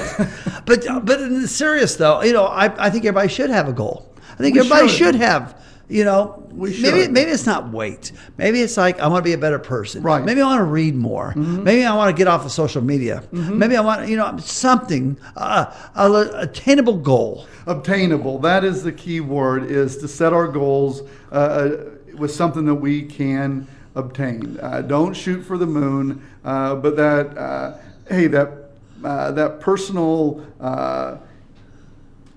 [0.66, 4.12] But, but in serious though, you know, I, I think everybody should have a goal.
[4.33, 4.99] I think We everybody should.
[4.99, 5.55] should have,
[5.88, 7.12] you know, We maybe should.
[7.12, 8.12] maybe it's not weight.
[8.38, 10.03] Maybe it's like I want to be a better person.
[10.03, 10.16] Right.
[10.18, 10.27] Mm-hmm.
[10.27, 11.35] Maybe I want to read more.
[11.35, 13.23] Maybe I want to get off of social media.
[13.33, 17.47] Maybe I want, you know, something, uh, a attainable goal.
[17.66, 21.85] obtainable that is the key word is to set our goals uh, uh,
[22.16, 27.37] with something that we can obtain uh, don't shoot for the moon uh, but that
[27.38, 27.77] uh,
[28.09, 28.49] hey that
[29.05, 31.16] uh, that personal uh,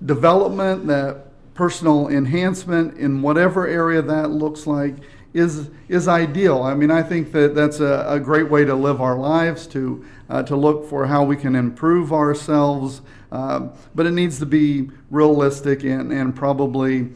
[0.04, 4.94] development that personal enhancement in whatever area that looks like
[5.32, 6.62] is is ideal.
[6.62, 10.04] I mean, I think that that's a, a great way to live our lives to
[10.28, 13.00] uh, to look for how we can improve ourselves,
[13.32, 17.08] um, but it needs to be realistic and and probably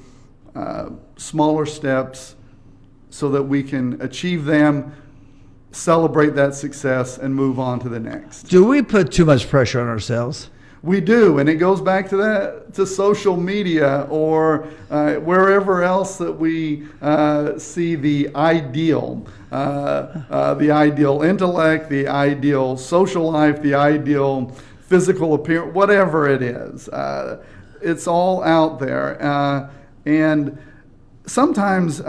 [0.55, 2.35] uh, smaller steps
[3.11, 4.94] so that we can achieve them,
[5.72, 8.44] celebrate that success, and move on to the next.
[8.44, 10.50] Do we put too much pressure on ourselves?
[10.83, 16.16] We do, and it goes back to that to social media or uh, wherever else
[16.16, 23.61] that we uh, see the ideal, uh, uh, the ideal intellect, the ideal social life,
[23.61, 26.88] the ideal physical appearance, whatever it is.
[26.88, 27.45] Uh,
[27.83, 29.69] it's all out there, uh,
[30.07, 30.57] and
[31.27, 32.01] sometimes.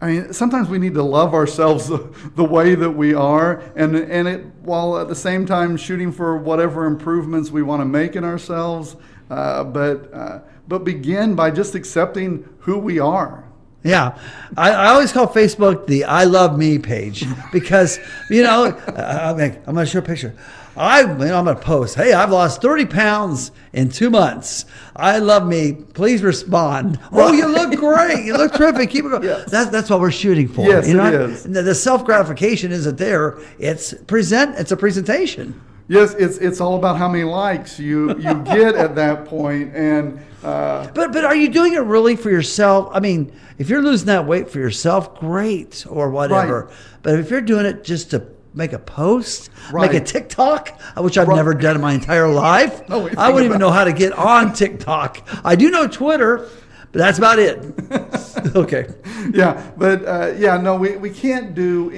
[0.00, 3.96] I mean, sometimes we need to love ourselves the, the way that we are, and
[3.96, 8.16] and it while at the same time shooting for whatever improvements we want to make
[8.16, 8.96] in ourselves.
[9.30, 13.44] Uh, but uh, but begin by just accepting who we are.
[13.82, 14.18] Yeah,
[14.56, 17.98] I, I always call Facebook the "I love me" page because
[18.30, 20.34] you know I'm, I'm to show a picture.
[20.76, 21.94] I you know, I'm going to post.
[21.94, 24.64] Hey, I've lost 30 pounds in two months.
[24.96, 25.72] I love me.
[25.72, 26.98] Please respond.
[27.12, 28.24] Oh, you look great.
[28.24, 28.90] You look terrific.
[28.90, 29.22] Keep it going.
[29.22, 29.50] Yes.
[29.50, 30.66] That's that's what we're shooting for.
[30.66, 31.06] Yes, you know?
[31.06, 31.44] it is.
[31.44, 33.38] The, the self gratification isn't there.
[33.58, 34.56] It's present.
[34.58, 35.60] It's a presentation.
[35.86, 40.18] Yes, it's it's all about how many likes you you get at that point, and
[40.42, 42.88] uh, But but are you doing it really for yourself?
[42.92, 46.64] I mean, if you're losing that weight for yourself, great or whatever.
[46.64, 46.76] Right.
[47.02, 48.20] But if you're doing it just to
[48.54, 49.90] make a post, Right.
[49.90, 51.36] make a TikTok, which I've Right.
[51.36, 54.52] never done in my entire life, No, I wouldn't even know how to get on
[54.52, 55.18] TikTok.
[55.44, 56.46] I do know Twitter,
[56.92, 57.58] but that's about it.
[58.56, 58.86] okay.
[59.32, 61.90] yeah, but uh, yeah, no, we, we can't do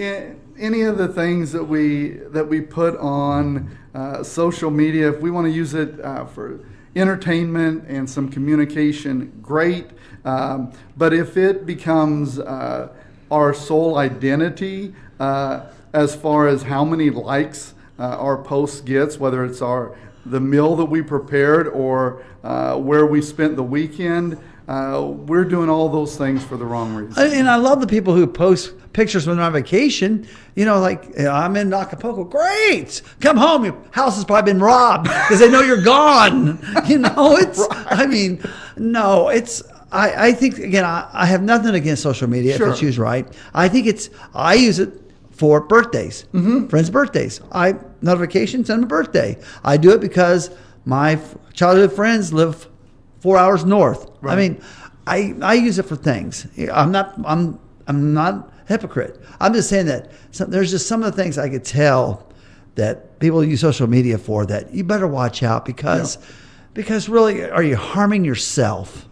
[0.58, 5.10] any of the things that we that we put on uh, social media.
[5.12, 6.60] If we want to use it uh, for
[6.94, 9.86] entertainment and some communication, great.
[10.24, 12.88] Um, but if it becomes uh,
[13.30, 19.44] our sole identity, uh, as far as how many likes uh, our post gets, whether
[19.46, 25.00] it's our the meal that we prepared or uh, where we spent the weekend, uh,
[25.10, 27.32] we're doing all those things for the wrong reason.
[27.32, 30.28] And I love the people who post pictures when they're on vacation.
[30.54, 32.24] You know, like I'm in Acapulco.
[32.24, 33.64] Great, come home.
[33.64, 36.58] Your house has probably been robbed because they know you're gone.
[36.86, 37.66] You know, it's.
[37.70, 38.42] I mean,
[38.76, 39.62] no, it's.
[39.90, 43.26] I, I think again, I, I have nothing against social media if it's used right.
[43.54, 44.10] I think it's.
[44.34, 45.05] I use it
[45.36, 46.66] for birthdays, Mm-hmm.
[46.68, 47.40] friends' birthdays.
[47.52, 49.38] I notification send them a birthday.
[49.64, 50.50] I do it because
[50.84, 51.18] my
[51.52, 52.68] childhood friends live
[53.20, 54.10] four hours north.
[54.24, 54.60] I mean,
[55.06, 56.46] I I use it for things.
[56.72, 59.20] I'm not I'm I'm not a hypocrite.
[59.40, 62.26] I'm just saying that some, there's just some of the things I could tell
[62.76, 66.18] that people use social media for that you better watch out because
[66.74, 69.08] because really are you harming yourself?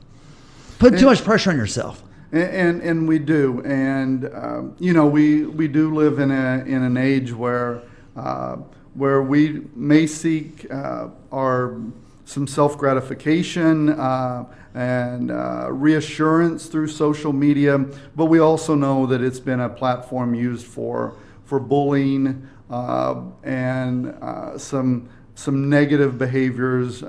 [0.79, 2.03] Putting too much pressure on yourself.
[2.35, 6.65] And, and and we do, and um, you know we we do live in a
[6.67, 7.83] in an age where
[8.17, 8.57] uh,
[8.95, 11.81] where we may seek uh, our
[12.25, 17.79] some self gratification uh, and uh, reassurance through social media,
[18.17, 24.09] but we also know that it's been a platform used for for bullying uh, and
[24.21, 27.05] uh, some some negative behaviors.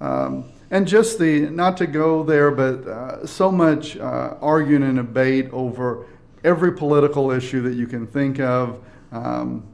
[0.00, 4.96] Um, and just the not to go there, but uh, so much uh, arguing and
[4.96, 6.06] debate over
[6.42, 8.80] every political issue that you can think of,
[9.12, 9.64] um,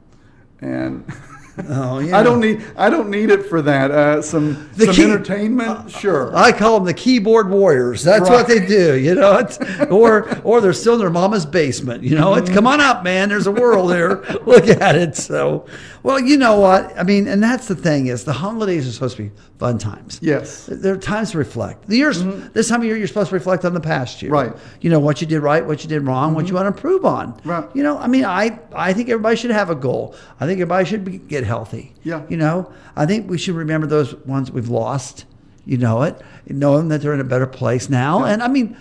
[0.61, 1.05] and
[1.69, 2.19] Oh, yeah.
[2.19, 3.91] I don't need I don't need it for that.
[3.91, 6.35] Uh, some The some key- entertainment, sure.
[6.35, 8.03] I call them the keyboard warriors.
[8.03, 9.37] That's what they do, you know.
[9.39, 9.59] It's,
[9.91, 12.03] or or they're still in their mama's basement.
[12.03, 13.29] You know, it's come on up, man.
[13.29, 14.23] There's a world here.
[14.47, 15.17] Look at it.
[15.17, 15.67] So,
[16.03, 16.97] well, you know what?
[16.99, 20.19] I mean, and that's the thing is the holidays are supposed to be fun times.
[20.23, 20.67] yes.
[20.67, 21.87] There are times to reflect.
[21.89, 22.53] The years, mm-hmm.
[22.53, 24.33] this time of year, you're supposed to reflect on the past year.
[24.33, 24.53] Right.
[24.81, 26.49] You know what you did right, what you did wrong, what mm-hmm.
[26.49, 27.39] you want to improve on.
[27.45, 27.69] Right.
[27.75, 30.15] You know, I mean, I I think everybody should have a goal.
[30.41, 31.95] I think everybody should be, get healthy.
[32.03, 32.23] Yeah.
[32.29, 35.27] You know, I think we should remember those ones we've lost.
[35.67, 38.25] You know it, knowing that they're in a better place now.
[38.25, 38.77] And I mean,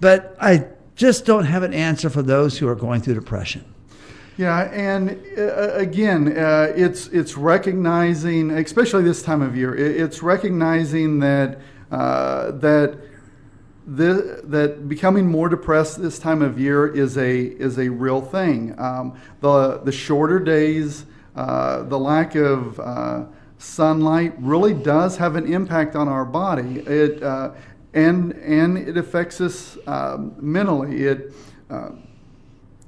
[0.00, 3.64] but I just don't have an answer for those who are going through depression.
[4.38, 10.22] Yeah, and uh, again, uh, it's it's recognizing, especially this time of year, it, it's
[10.22, 11.58] recognizing that
[11.90, 13.00] uh, that
[13.88, 18.78] that becoming more depressed this time of year is a is a real thing.
[18.78, 23.24] Um, the the shorter days, uh, the lack of uh,
[23.58, 26.78] sunlight really does have an impact on our body.
[26.86, 27.54] It uh,
[27.92, 31.06] and and it affects us um, mentally.
[31.06, 31.32] It
[31.70, 31.88] uh,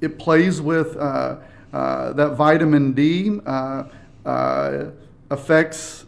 [0.01, 1.37] it plays with uh,
[1.73, 3.85] uh, that vitamin D, uh,
[4.25, 4.85] uh,
[5.31, 6.07] affects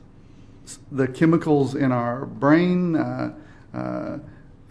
[0.90, 2.96] the chemicals in our brain.
[2.96, 3.34] Uh,
[3.74, 4.18] uh,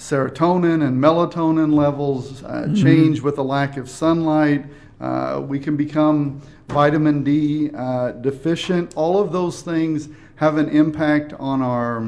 [0.01, 4.65] serotonin and melatonin levels uh, change with the lack of sunlight.
[4.99, 8.95] Uh, we can become vitamin D uh, deficient.
[8.95, 12.07] All of those things have an impact on our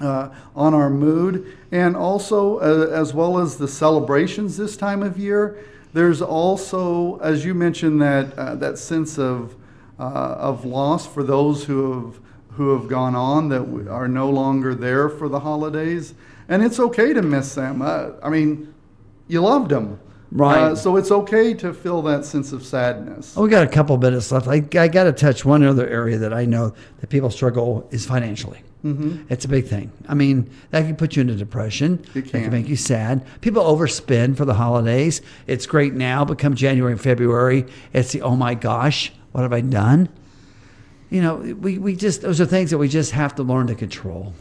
[0.00, 5.18] uh, on our mood, and also uh, as well as the celebrations this time of
[5.18, 5.58] year.
[5.92, 9.54] There's also, as you mentioned, that uh, that sense of
[9.98, 12.20] uh, of loss for those who have
[12.52, 16.14] who have gone on that are no longer there for the holidays,
[16.48, 17.82] and it's okay to miss them.
[17.82, 18.74] Uh, I mean,
[19.28, 19.98] you loved them,
[20.34, 20.58] Right.
[20.58, 23.34] Uh, so it's okay to feel that sense of sadness.
[23.36, 24.48] Oh, we got a couple minutes left.
[24.48, 28.06] I, I got to touch one other area that I know that people struggle is
[28.06, 28.62] financially.
[28.82, 29.24] Mm-hmm.
[29.28, 29.92] It's a big thing.
[30.08, 32.04] I mean, that can put you into depression.
[32.14, 32.42] It It can.
[32.44, 33.26] can make you sad.
[33.42, 35.20] People overspend for the holidays.
[35.46, 39.52] It's great now, but come January and February, it's the oh my gosh, what have
[39.52, 40.08] I done?
[41.10, 43.74] You know, we, we just those are things that we just have to learn to
[43.74, 44.32] control.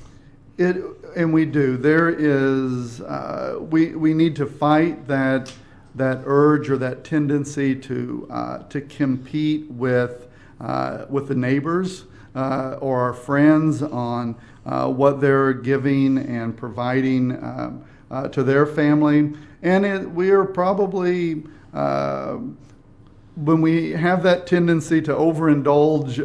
[0.58, 0.78] It
[1.16, 1.76] and we do.
[1.76, 5.54] There is uh, we we need to fight that
[5.96, 10.28] that urge or that tendency to uh, to compete with
[10.60, 17.32] uh, with the neighbors uh, or our friends on uh, what they're giving and providing
[17.44, 21.44] um, uh, to their family, and it, we are probably.
[21.74, 22.40] Uh,
[23.36, 26.20] when we have that tendency to overindulge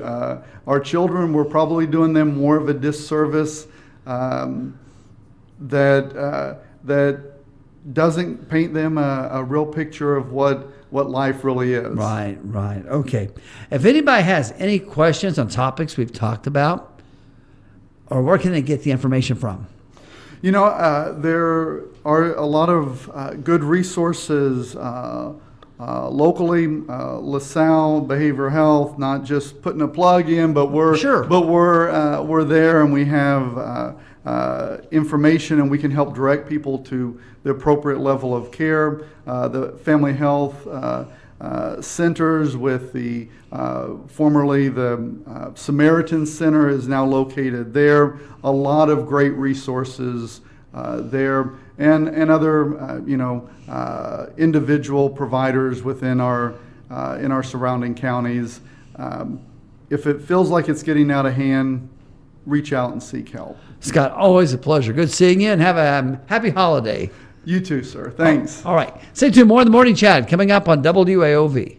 [0.67, 3.69] our children, we're probably doing them more of a disservice
[4.07, 4.77] um,
[5.61, 7.36] that that
[7.93, 11.97] doesn't paint them a, a real picture of what what life really is.
[11.97, 12.85] Right, right.
[12.87, 13.29] Okay.
[13.71, 17.01] If anybody has any questions on topics we've talked about,
[18.09, 19.67] or where can they get the information from?
[20.43, 25.33] You know, uh, there are a lot of uh, good resources uh,
[25.81, 26.67] uh, locally.
[26.89, 31.25] Uh, LaSalle Behavioral Health, not just putting a plug in, but we're Sure.
[31.25, 33.97] but we're uh, we're there and we have
[34.27, 39.03] uh, information and we can help direct people to the appropriate level of care.
[39.27, 40.67] Uh, the family health.
[40.67, 41.05] Uh,
[41.39, 43.29] uh, centers with the
[44.09, 48.19] formerly the Samaritan Center is now located there.
[48.43, 50.41] A lot of great resources
[50.73, 53.51] there, and and other you know
[54.39, 56.55] individual providers within our
[57.19, 58.63] in our surrounding counties.
[58.97, 59.45] Um,
[59.91, 61.91] if it feels like it's getting out of hand,
[62.47, 63.59] reach out and seek help.
[63.81, 64.93] Scott, always a pleasure.
[64.93, 67.11] Good seeing you and have a um, happy holiday.
[67.45, 68.11] You too, sir.
[68.11, 68.65] Thanks.
[68.67, 68.93] All right.
[69.13, 69.49] Stay tuned.
[69.49, 71.79] More in the morning chat coming up on WAOV.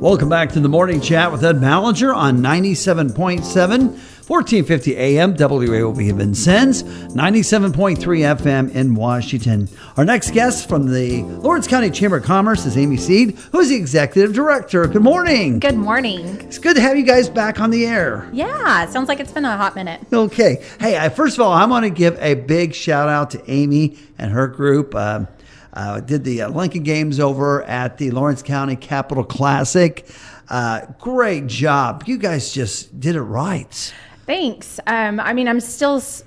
[0.00, 6.16] Welcome back to the morning chat with Ed Ballinger on 97.7, 1450 AM, WAOV in
[6.16, 9.68] Vincennes, 97.3 FM in Washington.
[9.98, 13.68] Our next guest from the Lawrence County Chamber of Commerce is Amy Seed, who is
[13.68, 14.86] the Executive Director.
[14.86, 15.60] Good morning.
[15.60, 16.26] Good morning.
[16.40, 18.26] It's good to have you guys back on the air.
[18.32, 20.00] Yeah, it sounds like it's been a hot minute.
[20.10, 20.64] Okay.
[20.80, 23.98] Hey, I, first of all, I want to give a big shout out to Amy
[24.16, 24.94] and her group.
[24.94, 25.28] Um,
[25.72, 30.06] uh, did the uh, Lincoln games over at the Lawrence County Capital Classic.
[30.48, 32.04] Uh, great job.
[32.06, 33.94] You guys just did it right.
[34.26, 34.80] Thanks.
[34.86, 36.24] Um, I mean, I'm still, s-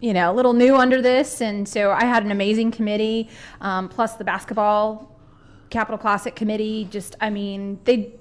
[0.00, 3.28] you know, a little new under this, and so I had an amazing committee,
[3.60, 5.10] um, plus the basketball
[5.70, 6.86] Capital Classic committee.
[6.90, 8.12] Just, I mean, they,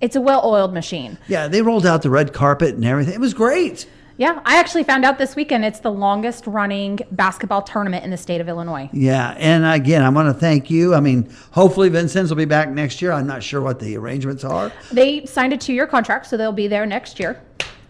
[0.00, 1.18] it's a well-oiled machine.
[1.28, 3.14] Yeah, they rolled out the red carpet and everything.
[3.14, 3.88] It was great.
[4.22, 8.16] Yeah, I actually found out this weekend it's the longest running basketball tournament in the
[8.16, 8.88] state of Illinois.
[8.92, 10.94] Yeah, and again, I want to thank you.
[10.94, 13.10] I mean, hopefully Vincennes will be back next year.
[13.10, 14.70] I'm not sure what the arrangements are.
[14.92, 17.42] They signed a two-year contract, so they'll be there next year.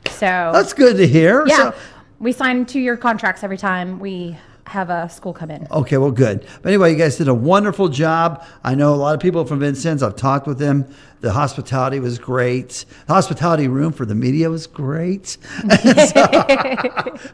[0.09, 1.45] So That's good to hear.
[1.47, 1.75] yeah, So-
[2.19, 4.39] we sign two-year contracts every time we
[4.73, 5.69] have a school come in.
[5.71, 6.47] Okay, well, good.
[6.63, 8.43] But anyway, you guys did a wonderful job.
[8.65, 10.03] I know a lot of people from Vincennes.
[10.03, 10.87] I've talked with them.
[11.21, 12.87] The hospitality was great.
[13.07, 15.37] The hospitality room for the media was great.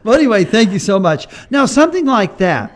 [0.03, 1.27] well, anyway, thank you so much.
[1.49, 2.75] Now, something like that.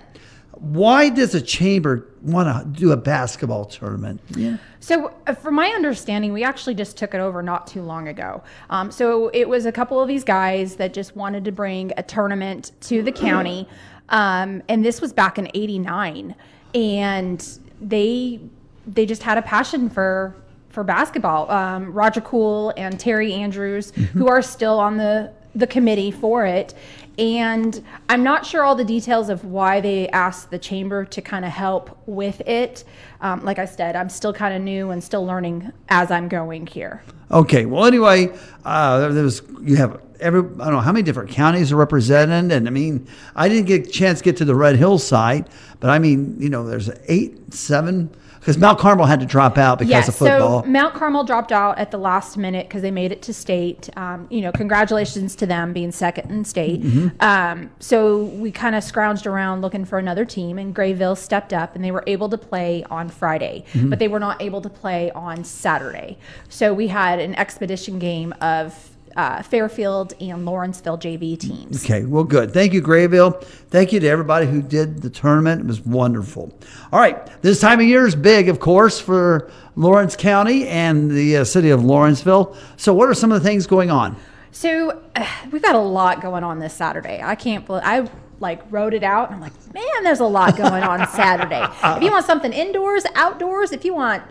[0.53, 4.21] Why does a chamber want to do a basketball tournament?
[4.29, 4.57] Yeah.
[4.79, 8.41] So, uh, from my understanding, we actually just took it over not too long ago.
[8.69, 12.03] Um, so, it was a couple of these guys that just wanted to bring a
[12.03, 13.67] tournament to the county.
[14.09, 16.35] Um, and this was back in 89.
[16.75, 18.39] And they
[18.85, 20.35] they just had a passion for
[20.69, 21.49] for basketball.
[21.51, 26.73] Um, Roger Cool and Terry Andrews, who are still on the the committee for it.
[27.17, 31.45] And I'm not sure all the details of why they asked the chamber to kind
[31.45, 32.83] of help with it.
[33.21, 36.65] Um, like I said, I'm still kind of new and still learning as I'm going
[36.65, 37.03] here.
[37.31, 37.65] Okay.
[37.65, 38.35] Well, anyway,
[38.65, 41.75] uh, there there was you have every I don't know how many different counties are
[41.75, 44.97] represented, and I mean I didn't get a chance to get to the Red Hill
[44.97, 45.47] site,
[45.79, 48.09] but I mean you know there's eight, seven
[48.43, 50.63] because Mount Carmel had to drop out because Yes, of football.
[50.63, 53.89] so Mount Carmel dropped out at the last minute because they made it to state.
[53.95, 56.81] Um, you know, congratulations to them being second in state.
[56.81, 57.07] Mm-hmm.
[57.21, 61.73] Um, so we kind of scrounged around looking for another team, and Grayville stepped up,
[61.73, 63.89] and they were able to play on Friday, Mm-hmm.
[63.89, 66.17] but they were not able to play on Saturday.
[66.49, 71.83] So we had an expedition game of uh, Fairfield and Lawrenceville JV teams.
[71.83, 72.53] Okay, well, good.
[72.53, 73.31] Thank you, Grayville.
[73.69, 75.61] Thank you to everybody who did the tournament.
[75.61, 76.53] It was wonderful.
[76.91, 81.37] All right, this time of year is big, of course, for Lawrence County and the
[81.37, 82.55] uh, city of Lawrenceville.
[82.77, 84.15] So, what are some of the things going on?
[84.53, 87.19] So uh, we've got a lot going on this Saturday.
[87.21, 88.07] I can't believe I
[88.39, 91.65] like wrote it out and I'm like, man, there's a lot going on Saturday.
[91.97, 94.21] If you want something indoors, outdoors, if you want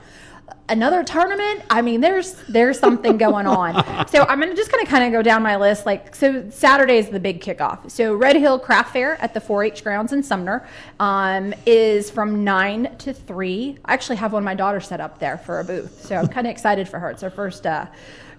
[0.69, 3.83] another tournament, I mean, there's there's something going on.
[4.13, 5.87] So I'm gonna just gonna kind of go down my list.
[5.87, 7.91] Like, so Saturday is the big kickoff.
[7.91, 10.67] So Red Hill Craft Fair at the 4-H grounds in Sumner
[11.01, 13.79] um, is from nine to three.
[13.85, 16.29] I actually have one of my daughters set up there for a booth, so I'm
[16.29, 17.11] kind of excited for her.
[17.11, 17.67] It's her first.
[17.67, 17.87] Uh,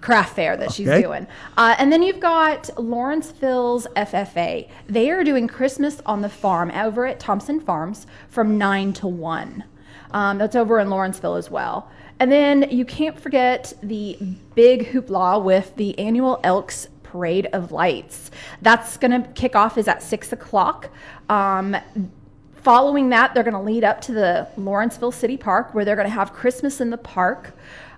[0.02, 1.02] craft fair that she's Okay.
[1.02, 1.26] doing.
[1.56, 4.68] Uh, and then you've got Lawrenceville's FFA.
[4.88, 9.64] They are doing Christmas on the farm over at Thompson Farms from 9 to 1.
[10.12, 11.90] Um, that's over in Lawrenceville as well.
[12.20, 14.18] And then you can't forget the
[14.56, 18.32] big hoopla with the annual Elks Parade of Lights.
[18.62, 20.90] That's going to kick off is at 6 o'clock.
[21.30, 21.76] Um,
[22.64, 26.08] Following that, they're going to lead up to the Lawrenceville City Park where they're going
[26.08, 27.54] to have Christmas in the park.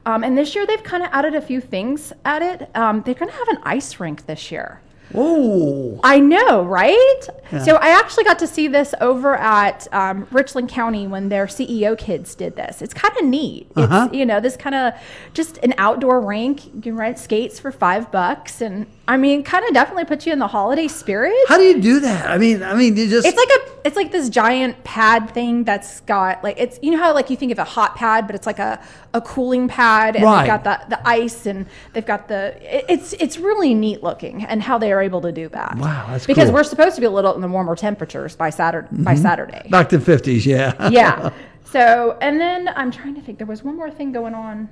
[0.07, 2.75] Um, and this year they've kind of added a few things at it.
[2.75, 4.81] Um, they're going to have an ice rink this year.
[5.11, 5.99] Whoa.
[6.03, 7.21] I know, right?
[7.63, 11.97] So I actually got to see this over at um, Richland County when their CEO
[11.97, 12.81] kids did this.
[12.81, 13.71] It's kind of neat.
[13.75, 14.05] Uh-huh.
[14.07, 14.93] It's you know this kind of
[15.33, 16.65] just an outdoor rink.
[16.73, 20.33] You can rent skates for five bucks, and I mean, kind of definitely puts you
[20.33, 21.35] in the holiday spirit.
[21.47, 22.29] How do you do that?
[22.29, 25.63] I mean, I mean, you just It's like a it's like this giant pad thing
[25.63, 28.35] that's got like it's you know how like you think of a hot pad, but
[28.35, 28.81] it's like a,
[29.13, 30.41] a cooling pad and Right.
[30.41, 34.43] they've got the, the ice and they've got the it- it's it's really neat looking
[34.43, 35.77] and how they are able to do that.
[35.77, 36.55] Wow, that's because cool.
[36.55, 39.21] we're supposed to be a little in the warmer temperatures by Saturday by mm-hmm.
[39.21, 39.67] Saturday.
[39.69, 40.89] back to the 50s, yeah.
[40.89, 41.29] yeah.
[41.65, 44.69] So and then I'm trying to think there was one more thing going on.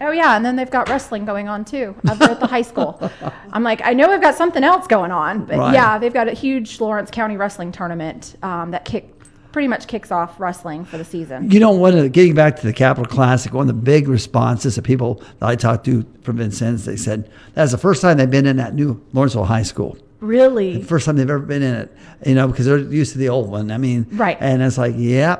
[0.00, 3.10] Oh yeah, and then they've got wrestling going on too over at the high school.
[3.52, 5.74] I'm like, I know we've got something else going on, but Right.
[5.74, 9.12] yeah, they've got a huge Lawrence County wrestling tournament um, that kick
[9.52, 11.50] pretty much kicks off wrestling for the season.
[11.50, 14.06] You know, one of the, getting back to the Capital Classic, one of the big
[14.06, 18.18] responses that people that I talked to from Vincennes, they said that's the first time
[18.18, 19.96] they've been in that new Lawrenceville High School.
[20.20, 20.82] Really?
[20.82, 23.48] First time they've ever been in it, you know, because they're used to the old
[23.50, 23.70] one.
[23.70, 24.36] I mean, Right.
[24.40, 25.36] And it's like, yeah,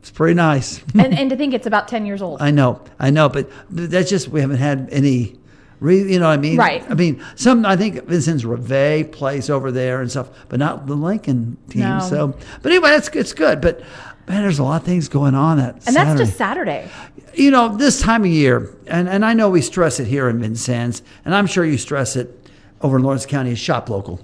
[0.00, 0.82] it's pretty nice.
[0.94, 2.40] and, and to think it's about 10 years old.
[2.40, 5.36] I know, I know, but that's just we haven't had any.
[5.78, 6.58] Re, you know what I mean?
[6.58, 6.84] Right.
[6.90, 10.94] I mean, some I think Vincennes Rivet plays over there and stuff, but not the
[10.94, 11.82] Lincoln team.
[11.82, 12.00] No.
[12.00, 13.62] So, but anyway, it's it's good.
[13.62, 13.80] But
[14.28, 15.86] man, there's a lot of things going on that.
[15.86, 16.90] and that's just Saturday.
[17.32, 20.38] you know this time of year, and and I know we stress it here in
[20.38, 22.46] Vincennes, and I'm sure you stress it
[22.82, 23.54] over in Lawrence County.
[23.54, 24.20] Shop local.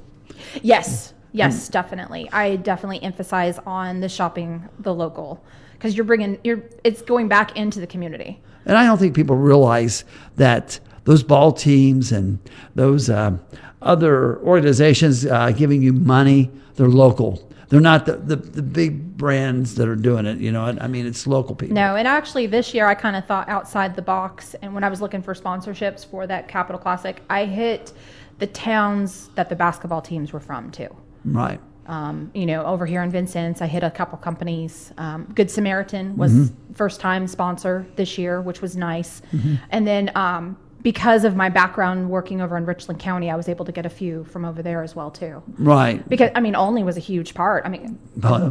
[0.62, 1.14] Yes.
[1.32, 2.30] Yes, definitely.
[2.32, 5.44] I definitely emphasize on the shopping the local
[5.86, 8.40] because you're bringing you're it's going back into the community.
[8.64, 12.40] And I don't think people realize that those ball teams and
[12.74, 13.38] those uh,
[13.82, 17.48] other organizations uh, giving you money, they're local.
[17.68, 20.38] They're not the, the, the big brands that are doing it.
[20.38, 21.76] You know, I mean, it's local people.
[21.76, 24.56] No, and actually this year I kind of thought outside the box.
[24.62, 27.92] And when I was looking for sponsorships for that Capital Classic, I hit
[28.40, 30.88] the towns that the basketball teams were from too.
[31.24, 31.60] Right.
[31.86, 34.92] Um, you know, over here in Vincennes, I hit a couple companies.
[34.98, 39.22] Um, Good Samaritan was first time sponsor this year, which was nice.
[39.70, 40.56] And then um,
[40.86, 43.90] because of my background working over in Richland County, I was able to get a
[43.90, 45.42] few from over there as well too.
[45.58, 46.08] Right.
[46.08, 47.66] Because I mean, Olney was a huge part.
[47.66, 47.98] I mean,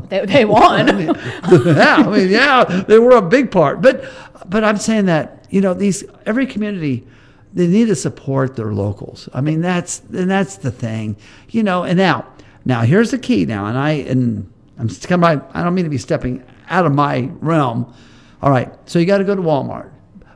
[0.09, 0.88] they, they won.
[0.88, 3.81] yeah, I mean, yeah, they were a big part.
[3.81, 4.03] But
[4.47, 7.07] but I'm saying that you know these every community
[7.53, 9.29] they need to support their locals.
[9.33, 11.15] I mean that's and that's the thing,
[11.51, 11.83] you know.
[11.86, 12.25] And now
[12.66, 15.97] now here's the key now, and I and I'm by, I don't mean to be
[15.97, 17.93] stepping out of my realm.
[18.41, 19.89] All right, so you got to go to Walmart,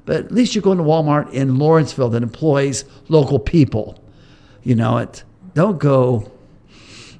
[0.05, 4.03] but at least you're going to Walmart in Lawrenceville that employs local people.
[4.63, 5.23] You know it.
[5.53, 6.31] Don't go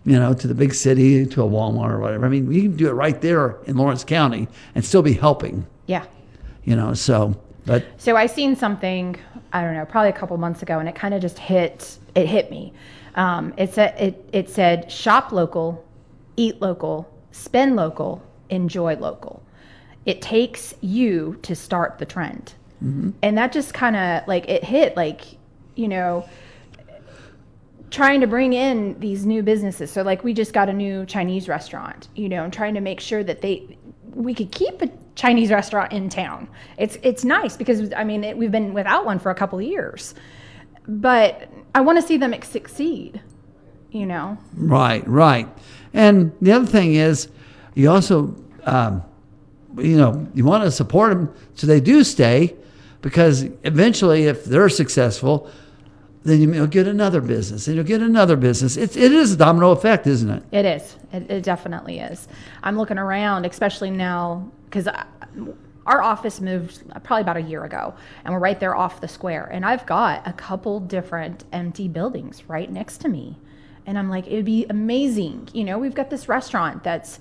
[0.06, 2.26] you know, to the big city, to a Walmart or whatever.
[2.26, 5.68] I mean, you can do it right there in Lawrence County and still be helping,
[5.86, 6.06] yeah.
[6.64, 6.94] you know.
[6.94, 9.18] So, but So I seen something,
[9.54, 11.98] I don't know, probably a couple months ago, and it kind of just hit.
[12.16, 12.74] It hit me.
[13.16, 15.86] Um, it said it, it said shop local,
[16.38, 19.44] eat local, spend local, enjoy local.
[20.06, 22.54] It takes you to start the trend,
[23.22, 25.22] and that just kind of like it hit like,
[25.76, 26.28] you know,
[27.92, 29.92] trying to bring in these new businesses.
[29.92, 33.00] So like we just got a new Chinese restaurant, you know, and trying to make
[33.00, 33.78] sure that they
[34.14, 36.48] we could keep a Chinese restaurant in town.
[36.78, 39.66] It's it's nice because I mean it, we've been without one for a couple of
[39.66, 40.16] years,
[40.90, 43.22] but I want to see them succeed.
[43.92, 45.48] You know, right, right.
[45.94, 47.28] And the other thing is,
[47.74, 48.36] you also,
[48.66, 49.04] um,
[49.78, 52.56] you know, you want to support them so they do stay,
[53.02, 55.50] because eventually, if they're successful,
[56.24, 58.78] then you'll get another business, and you'll get another business.
[58.78, 60.44] It's it is a domino effect, isn't it?
[60.52, 60.96] It is.
[61.12, 62.28] It, it definitely is.
[62.62, 64.88] I'm looking around, especially now, because
[65.86, 69.46] our office moved probably about a year ago, and we're right there off the square.
[69.52, 73.38] And I've got a couple different empty buildings right next to me.
[73.86, 75.50] And I'm like, it'd be amazing.
[75.54, 77.20] You know, we've got this restaurant that's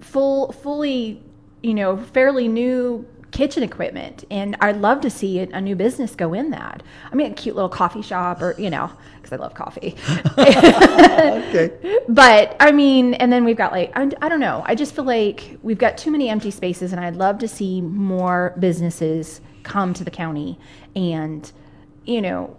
[0.00, 1.22] full, fully,
[1.62, 6.14] you know, fairly new kitchen equipment and i'd love to see a, a new business
[6.14, 6.82] go in that
[7.12, 9.94] i mean a cute little coffee shop or you know because i love coffee
[11.54, 12.00] Okay.
[12.08, 14.62] but I mean, and then we've got like I, I don't know.
[14.66, 17.80] I just feel like we've got too many empty spaces, and I'd love to see
[17.80, 20.58] more businesses come to the county
[20.94, 21.50] and
[22.04, 22.56] you know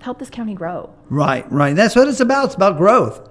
[0.00, 0.92] help this county grow.
[1.08, 1.74] Right, right.
[1.76, 2.46] That's what it's about.
[2.46, 3.28] It's about growth.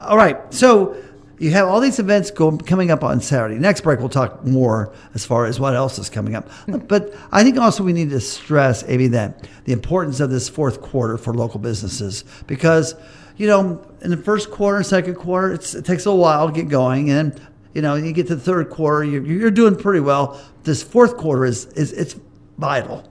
[0.00, 0.52] All right.
[0.52, 0.96] So
[1.38, 3.58] you have all these events go, coming up on Saturday.
[3.58, 6.48] Next break, we'll talk more as far as what else is coming up.
[6.66, 10.80] But I think also we need to stress, Amy, that the importance of this fourth
[10.80, 12.94] quarter for local businesses because,
[13.36, 16.68] you know, in the first quarter, second quarter, it's, it takes a while to get
[16.68, 17.40] going, and
[17.74, 20.40] you know, you get to the third quarter, you're, you're doing pretty well.
[20.62, 22.16] This fourth quarter is is it's
[22.56, 23.08] vital.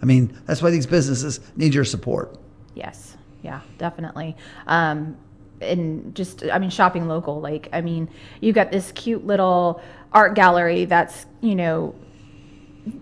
[0.00, 2.38] I mean, that's why these businesses need your support.
[2.74, 4.36] Yes, yeah, definitely.
[4.68, 5.16] Um,
[5.60, 7.40] and just I mean, shopping local.
[7.40, 8.08] Like I mean,
[8.40, 9.82] you got this cute little
[10.12, 11.94] art gallery that's you know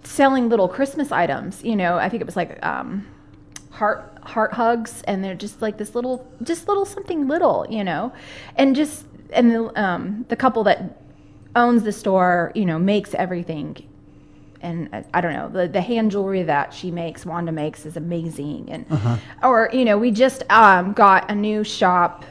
[0.02, 1.62] selling little Christmas items.
[1.62, 3.06] You know, I think it was like um,
[3.70, 8.12] heart heart hugs, and they're just like this little, just little something little, you know,
[8.56, 11.00] and just and the um, the couple that
[11.54, 13.76] owns the store, you know, makes everything.
[14.62, 17.96] And I, I don't know the the hand jewelry that she makes, Wanda makes, is
[17.96, 18.70] amazing.
[18.70, 18.86] And
[19.42, 22.24] or you know, we just um, got a new shop,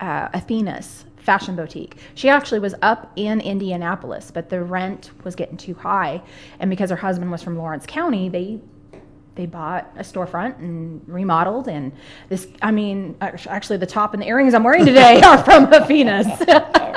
[0.00, 1.96] uh, Athena's fashion boutique.
[2.14, 6.22] She actually was up in Indianapolis, but the rent was getting too high,
[6.58, 8.60] and because her husband was from Lawrence County, they
[9.36, 11.92] they bought a storefront and remodeled and
[12.28, 16.26] this i mean actually the top and the earrings i'm wearing today are from Athena's.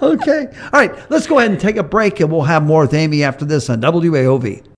[0.00, 0.46] Okay.
[0.72, 1.10] All right.
[1.10, 3.68] Let's go ahead and take a break, and we'll have more with Amy after this
[3.68, 4.64] on WAOV.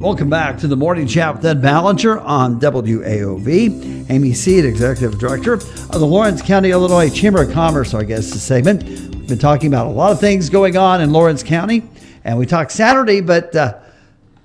[0.00, 4.08] Welcome back to the morning chat with Ed Ballinger on WAOV.
[4.08, 8.42] Amy Seed, Executive Director of the Lawrence County, Illinois Chamber of Commerce, our guest this
[8.42, 8.82] segment.
[8.82, 11.86] We've been talking about a lot of things going on in Lawrence County,
[12.24, 13.78] and we talked Saturday, but uh,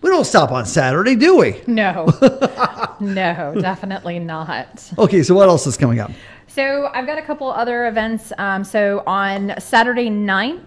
[0.02, 1.62] we don't stop on Saturday, do we?
[1.68, 2.04] No,
[3.00, 4.92] no, definitely not.
[4.98, 6.12] Okay, so what else is coming up?
[6.48, 8.34] So I've got a couple other events.
[8.38, 10.66] Um, so on Saturday 9th,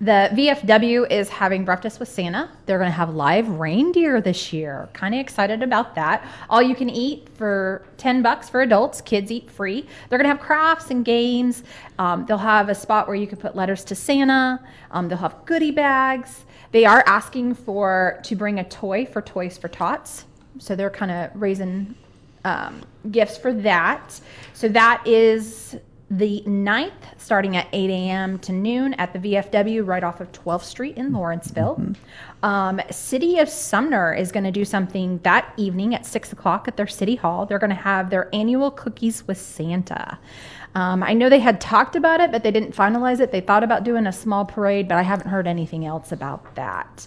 [0.00, 2.48] the VFW is having breakfast with Santa.
[2.66, 4.88] They're going to have live reindeer this year.
[4.92, 6.24] Kind of excited about that.
[6.48, 9.00] All you can eat for 10 bucks for adults.
[9.00, 9.88] Kids eat free.
[10.08, 11.64] They're going to have crafts and games.
[11.98, 14.60] Um, they'll have a spot where you can put letters to Santa.
[14.92, 16.44] Um, they'll have goodie bags.
[16.70, 20.26] They are asking for to bring a toy for Toys for Tots.
[20.58, 21.96] So they're kind of raising
[22.44, 24.20] um, gifts for that.
[24.52, 25.76] So that is
[26.10, 28.38] the 9th, starting at 8 a.m.
[28.38, 31.94] to noon at the VFW right off of 12th Street in Lawrenceville.
[32.42, 36.76] Um, City of Sumner is going to do something that evening at 6 o'clock at
[36.76, 37.44] their City Hall.
[37.44, 40.18] They're going to have their annual Cookies with Santa.
[40.74, 43.30] Um, I know they had talked about it, but they didn't finalize it.
[43.30, 47.06] They thought about doing a small parade, but I haven't heard anything else about that.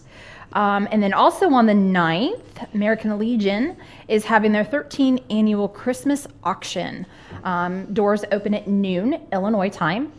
[0.54, 3.78] Um, and then also on the 9th, American Legion
[4.08, 7.06] is having their 13th annual Christmas auction.
[7.44, 10.12] Um, doors open at noon, Illinois time.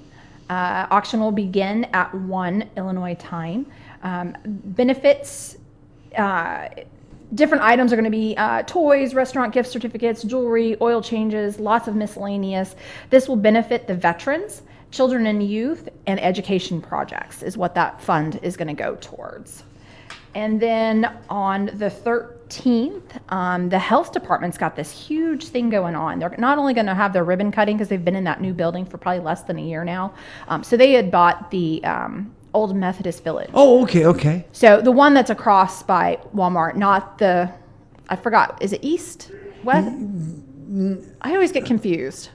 [0.48, 3.66] Uh, auction will begin at 1 Illinois time.
[4.02, 5.56] Um, benefits.
[6.16, 6.68] Uh,
[7.34, 11.88] different items are going to be uh, toys, restaurant gift certificates, jewelry, oil changes, lots
[11.88, 12.74] of miscellaneous.
[13.10, 18.38] This will benefit the veterans, children and youth, and education projects, is what that fund
[18.42, 19.62] is going to go towards.
[20.34, 26.18] And then on the 13th, um, the health department's got this huge thing going on.
[26.18, 28.54] They're not only going to have their ribbon cutting because they've been in that new
[28.54, 30.14] building for probably less than a year now.
[30.48, 33.50] Um, so they had bought the um, old Methodist Village.
[33.54, 34.46] Oh, okay, okay.
[34.52, 37.52] So the one that's across by Walmart, not the,
[38.08, 39.30] I forgot, is it East?
[39.64, 39.88] West?
[41.20, 42.30] I always get confused.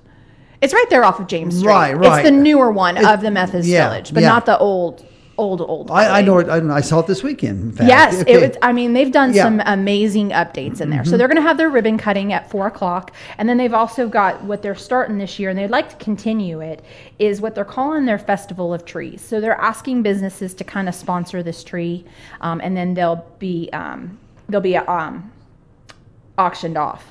[0.61, 1.69] It's right there off of James Street.
[1.69, 2.19] Right, right.
[2.19, 4.29] It's the newer one of the Methodist yeah, Village, but yeah.
[4.29, 5.05] not the old,
[5.38, 5.91] old, old.
[5.91, 6.49] I, I know it.
[6.49, 7.61] I, I saw it this weekend.
[7.61, 7.88] In fact.
[7.89, 8.33] Yes, Okay.
[8.33, 8.57] it was.
[8.61, 9.43] I mean, they've done Yeah.
[9.43, 11.05] some amazing updates in there.
[11.05, 14.07] So they're going to have their ribbon cutting at four o'clock, and then they've also
[14.07, 16.83] got what they're starting this year, and they'd like to continue it.
[17.19, 19.21] Is what they're calling their festival of trees.
[19.21, 22.05] So they're asking businesses to kind of sponsor this tree,
[22.41, 24.17] um, and then they'll be um,
[24.49, 25.31] they'll be um,
[26.38, 27.05] auctioned off.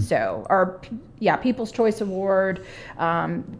[0.00, 0.82] So, or
[1.18, 2.66] yeah, People's Choice Award.
[2.98, 3.58] Um,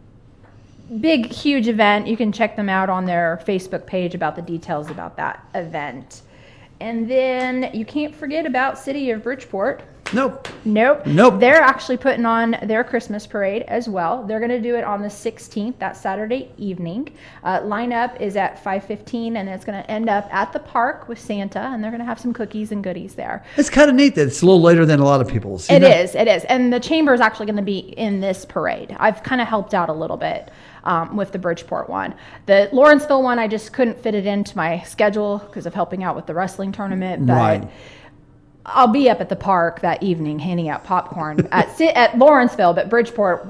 [0.99, 4.89] big huge event you can check them out on their facebook page about the details
[4.89, 6.21] about that event
[6.79, 10.47] and then you can't forget about city of bridgeport Nope.
[10.63, 11.39] nope Nope.
[11.39, 15.01] they're actually putting on their christmas parade as well they're going to do it on
[15.01, 20.09] the 16th that saturday evening uh, lineup is at 5.15 and it's going to end
[20.09, 23.15] up at the park with santa and they're going to have some cookies and goodies
[23.15, 25.67] there It's kind of neat that it's a little later than a lot of people's.
[25.71, 26.13] it is.
[26.13, 26.43] It is.
[26.45, 28.95] And the chamber is actually going to be in this parade.
[28.99, 30.51] I've kind of helped out a little bit
[30.83, 32.13] um, with the Bridgeport one.
[32.45, 36.15] The Lawrenceville one, I just couldn't fit it into my schedule because of helping out
[36.15, 37.25] with the wrestling tournament.
[37.25, 37.71] But Right.
[38.65, 42.89] I'll be up at the park that evening handing out popcorn at at Lawrenceville, but
[42.89, 43.47] Bridgeport,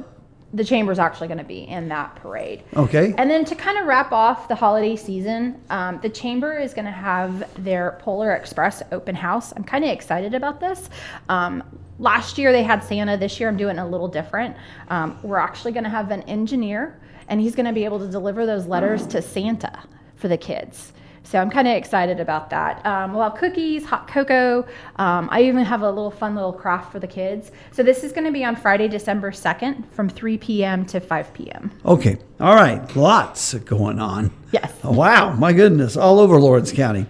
[0.56, 2.64] the chamber's actually going to be in that parade.
[2.76, 3.14] Okay.
[3.18, 6.86] And then to kind of wrap off the holiday season, um, the chamber is going
[6.86, 9.52] to have their Polar Express open house.
[9.56, 10.90] I'm kind of excited about this.
[11.30, 11.64] Um,
[12.00, 13.18] last year they had Santa.
[13.18, 14.56] This year I'm doing it a little different.
[14.90, 18.08] Um, we're actually going to have an engineer, and he's going to be able to
[18.08, 19.84] deliver those letters to Santa
[20.16, 20.94] for the kids.
[21.26, 22.86] So I'm kind of excited about that.
[22.86, 24.68] Um, we'll have cookies, hot cocoa.
[24.98, 27.52] Um, I even have a little fun little craft for the kids.
[27.72, 30.86] So this is going to be on Friday, December 2nd from 3 p.m.
[30.88, 31.72] to 5 p.m.
[31.86, 32.18] Okay.
[32.40, 32.94] All right.
[32.96, 34.32] Lots going on.
[34.52, 34.72] Yes.
[34.84, 35.34] Wow.
[35.34, 35.96] My goodness.
[35.96, 37.06] All over Lawrence County.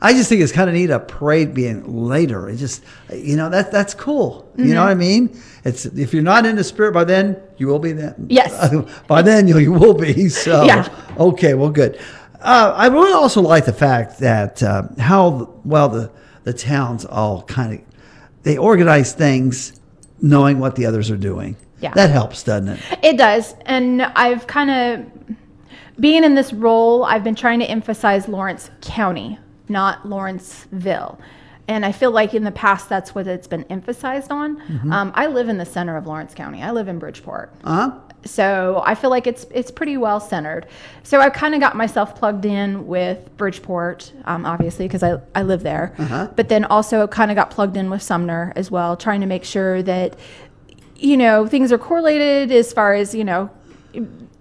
[0.00, 2.48] I just think it's kind of neat a parade being later.
[2.48, 4.50] It just, you know, that that's cool.
[4.56, 4.72] You Mm-hmm.
[4.74, 5.40] know what I mean?
[5.64, 8.26] It's if you're not in the spirit by then, you will be then.
[8.28, 8.52] Yes.
[9.08, 10.28] by then you, you will be.
[10.28, 10.88] So Yeah.
[11.18, 11.98] okay, well, good.
[12.40, 16.10] Uh, I would also like the fact that uh, how well the
[16.44, 17.80] the towns all kind of
[18.44, 19.72] they organize things
[20.22, 21.56] knowing what the others are doing.
[21.80, 21.92] Yeah.
[21.94, 22.80] That helps, doesn't it?
[23.02, 23.54] It does.
[23.66, 25.36] And I've kind of,
[26.00, 29.38] being in this role, I've been trying to emphasize Lawrence County,
[29.68, 31.18] not Lawrenceville.
[31.68, 34.60] And I feel like in the past, that's what it's been emphasized on.
[34.92, 36.62] Um, I live in the center of Lawrence County.
[36.62, 37.52] I live in Bridgeport.
[37.62, 37.98] Uh-huh.
[38.24, 40.66] So I feel like it's it's pretty well centered.
[41.02, 45.42] So I've kind of got myself plugged in with Bridgeport, um, obviously because I, I
[45.42, 45.94] live there.
[46.34, 49.44] But then also kind of got plugged in with Sumner as well, trying to make
[49.44, 50.18] sure that
[50.96, 53.50] you know things are correlated as far as you know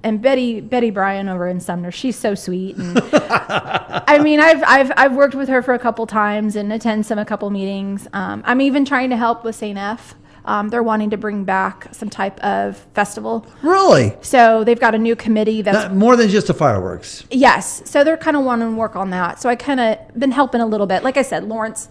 [0.04, 2.78] and Betty Betty Bryan over in Sumner, she's so sweet.
[2.78, 7.06] And I mean, I've I've I've worked with her for a couple times and attend
[7.06, 8.08] some a couple meetings.
[8.14, 9.78] Um, I'm even trying to help with St.
[9.78, 10.16] F.
[10.46, 13.46] Um, they're wanting to bring back some type of festival.
[13.64, 14.16] Really?
[14.22, 17.26] So they've got a new committee that's Not more than just the fireworks.
[17.30, 17.82] Yes.
[17.90, 19.42] So they're kind of wanting to work on that.
[19.42, 21.04] So I kind of been helping a little bit.
[21.04, 21.90] Like I said, Lawrence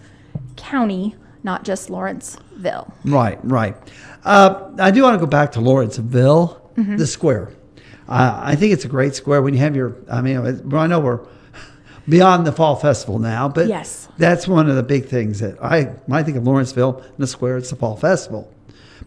[0.55, 2.91] County, not just Lawrenceville.
[3.05, 3.75] Right, right.
[4.25, 6.97] Uh, I do want to go back to Lawrenceville, Mm-hmm.
[6.97, 7.49] the square.
[8.07, 9.95] Uh, I think it's a great square when you have your.
[10.09, 10.37] I mean,
[10.73, 11.19] I know we're
[12.07, 14.07] beyond the fall festival now, but Yes.
[14.17, 17.27] that's one of the big things that I when I think of Lawrenceville and the
[17.27, 17.57] square.
[17.57, 18.49] It's the fall festival,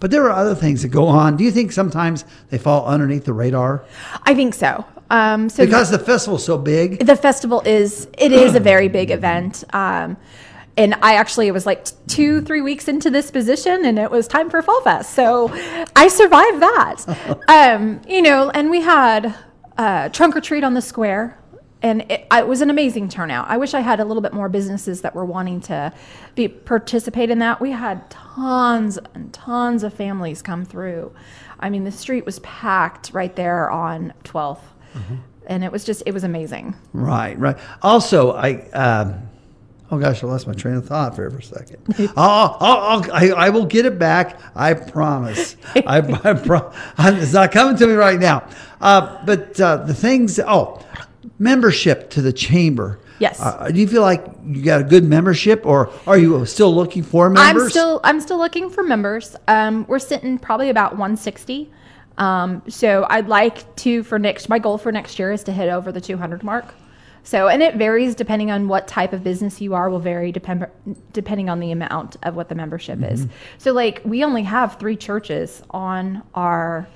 [0.01, 1.37] but there are other things that go on.
[1.37, 3.85] Do you think sometimes they fall underneath the radar
[4.25, 4.85] I think so.
[5.09, 7.05] Um, so because the festival's so big?
[7.05, 9.65] the festival is it is a very big event.
[9.73, 10.17] Um,
[10.81, 14.27] and I actually it was like two three weeks into this position, and it was
[14.27, 15.15] time for Fall Fest.
[15.15, 15.51] So
[15.95, 17.39] I survived that.
[17.49, 19.35] um, you know, and we had
[19.77, 21.37] uh, trunk or treat on the square.
[21.83, 23.49] And it, it was an amazing turnout.
[23.49, 25.95] I wish I had a little bit more businesses that were wanting to
[26.35, 27.59] be participate in that.
[27.59, 31.11] We had tons and tons of families come through.
[31.59, 34.61] I mean, the street was packed right there on 12th,
[35.47, 36.75] and it was just it was amazing.
[36.93, 37.57] Right, right.
[37.83, 38.61] Also, I.
[38.71, 39.30] Um,
[39.93, 41.79] Oh gosh, I lost my train of thought for a second.
[42.17, 44.41] I'll, I'll, I'll, I, I will get it back.
[44.55, 45.57] I promise.
[45.75, 48.49] I, I pro- it's not coming to me right now.
[48.81, 50.39] Uh, but uh, the things.
[50.39, 50.85] Oh,
[51.39, 53.01] membership to the chamber.
[53.19, 53.41] Yes.
[53.41, 57.03] Uh, do you feel like you got a good membership, or are you still looking
[57.03, 57.65] for members?
[57.65, 59.37] I'm still I'm still looking for members.
[59.49, 61.71] Um, we're sitting probably about 160.
[62.17, 65.69] Um, so I'd like to for next my goal for next year is to hit
[65.69, 66.75] over the 200 mark.
[67.23, 70.67] So and it varies depending on what type of business you are will vary depend,
[71.13, 73.27] depending on the amount of what the membership is.
[73.59, 76.89] So like we only have three churches on our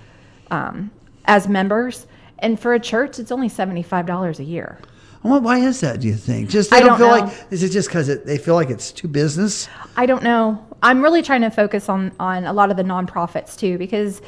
[0.50, 0.90] um,
[1.26, 2.06] as members,
[2.38, 4.78] and for a church it's only seventy five dollars a year.
[5.22, 6.00] Well, why is that?
[6.00, 6.50] Do you think?
[6.50, 7.26] Just they I don't, don't feel know.
[7.26, 9.68] like is it just because they feel like it's too business?
[9.96, 10.64] I don't know.
[10.82, 14.20] I'm really trying to focus on on a lot of the nonprofits too because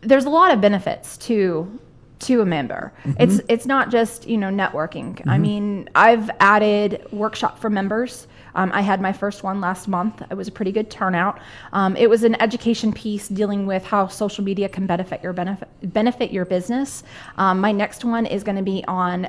[0.00, 1.78] there's a lot of benefits to
[2.20, 2.92] to a member.
[3.18, 5.20] It's it's not just you know networking.
[5.26, 8.26] I mean, I've added workshop for members.
[8.54, 10.22] Um, I had my first one last month.
[10.30, 11.38] It was a pretty good turnout.
[11.72, 15.68] Um, it was an education piece dealing with how social media can benefit your benefit
[15.92, 17.04] benefit your business.
[17.36, 19.26] Um, my next one is going to be on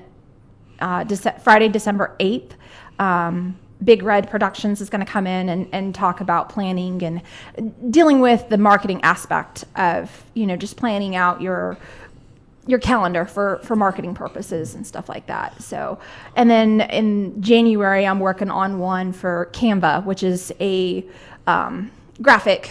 [0.79, 2.51] uh, Dece- Friday, December 8th.
[2.97, 7.21] Um, Big Red Productions is going to come in and, and talk about planning and
[7.91, 11.77] dealing with the marketing aspect of, you know, just planning out your
[12.69, 15.61] your calendar for for marketing purposes and stuff like that.
[15.61, 15.99] So,
[16.35, 21.03] and then in January, I'm working on one for Canva, which is a
[21.47, 21.91] um,
[22.21, 22.69] graphic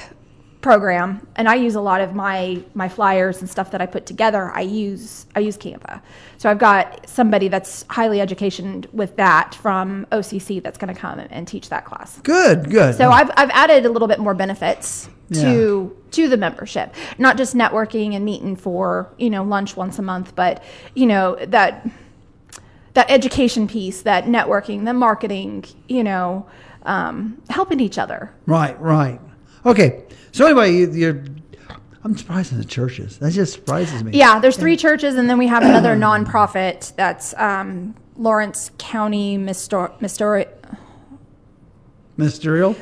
[0.60, 4.06] program, and I use a lot of my my flyers and stuff that I put
[4.06, 4.52] together.
[4.52, 6.00] I use I use Canva.
[6.36, 11.18] So I've got somebody that's highly educated with that from OCC that's going to come
[11.18, 12.20] and teach that class.
[12.20, 12.94] Good, good.
[12.94, 17.54] So I've, I've added a little bit more benefits to to the membership, not just
[17.54, 20.62] networking and meeting for you know lunch once a month, but
[20.94, 21.86] you know that
[22.94, 26.46] that education piece, that networking, the marketing, you know,
[26.82, 28.34] um, helping each other.
[28.46, 29.20] Right, right.
[29.64, 30.02] Okay.
[30.32, 31.24] So anyway, you, you're.
[32.04, 33.18] I'm surprised in the churches.
[33.18, 34.12] That just surprises me.
[34.12, 39.92] Yeah, there's three churches, and then we have another nonprofit that's um, Lawrence County Mistor-
[42.16, 42.76] Ministerial.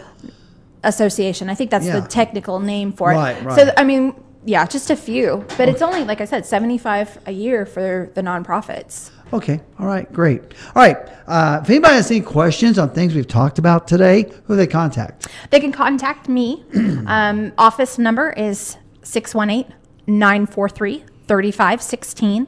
[0.86, 1.50] Association.
[1.50, 2.00] I think that's Yeah.
[2.00, 3.16] the technical name for it.
[3.16, 3.56] Right, right.
[3.58, 4.14] So I mean,
[4.44, 8.22] yeah, just a few, but it's only like I said, 75 a year for the
[8.22, 9.10] nonprofits.
[9.32, 9.60] Okay.
[9.80, 10.10] All right.
[10.12, 10.40] Great.
[10.74, 10.96] All right.
[11.26, 14.68] Uh, if anybody has any questions on things we've talked about today, who do they
[14.68, 15.26] contact?
[15.50, 16.64] They can contact me.
[17.06, 19.74] um, office number is 618
[20.06, 22.46] 943 3516.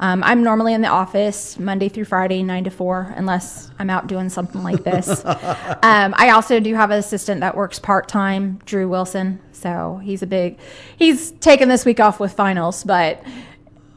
[0.00, 4.06] Um, I'm normally in the office Monday through Friday, 9 to 4, unless I'm out
[4.06, 5.24] doing something like this.
[5.26, 9.40] um, I also do have an assistant that works part time, Drew Wilson.
[9.52, 10.58] So he's a big,
[10.96, 13.22] he's taken this week off with finals, but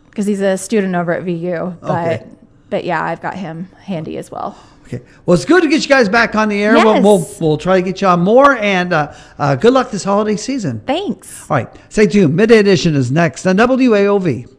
[0.09, 1.75] because he's a student over at VU.
[1.81, 2.27] But, Okay.
[2.69, 4.57] but yeah, I've got him handy as well.
[4.85, 5.01] Okay.
[5.25, 6.73] Well, it's good to get you guys back on the air.
[6.73, 10.03] We'll, we'll, we'll try to get you on more, and uh, uh, good luck this
[10.03, 10.81] holiday season.
[10.81, 11.49] Thanks.
[11.49, 11.69] All right.
[11.87, 12.35] Stay tuned.
[12.35, 14.53] Midday Edition is next on WAOV.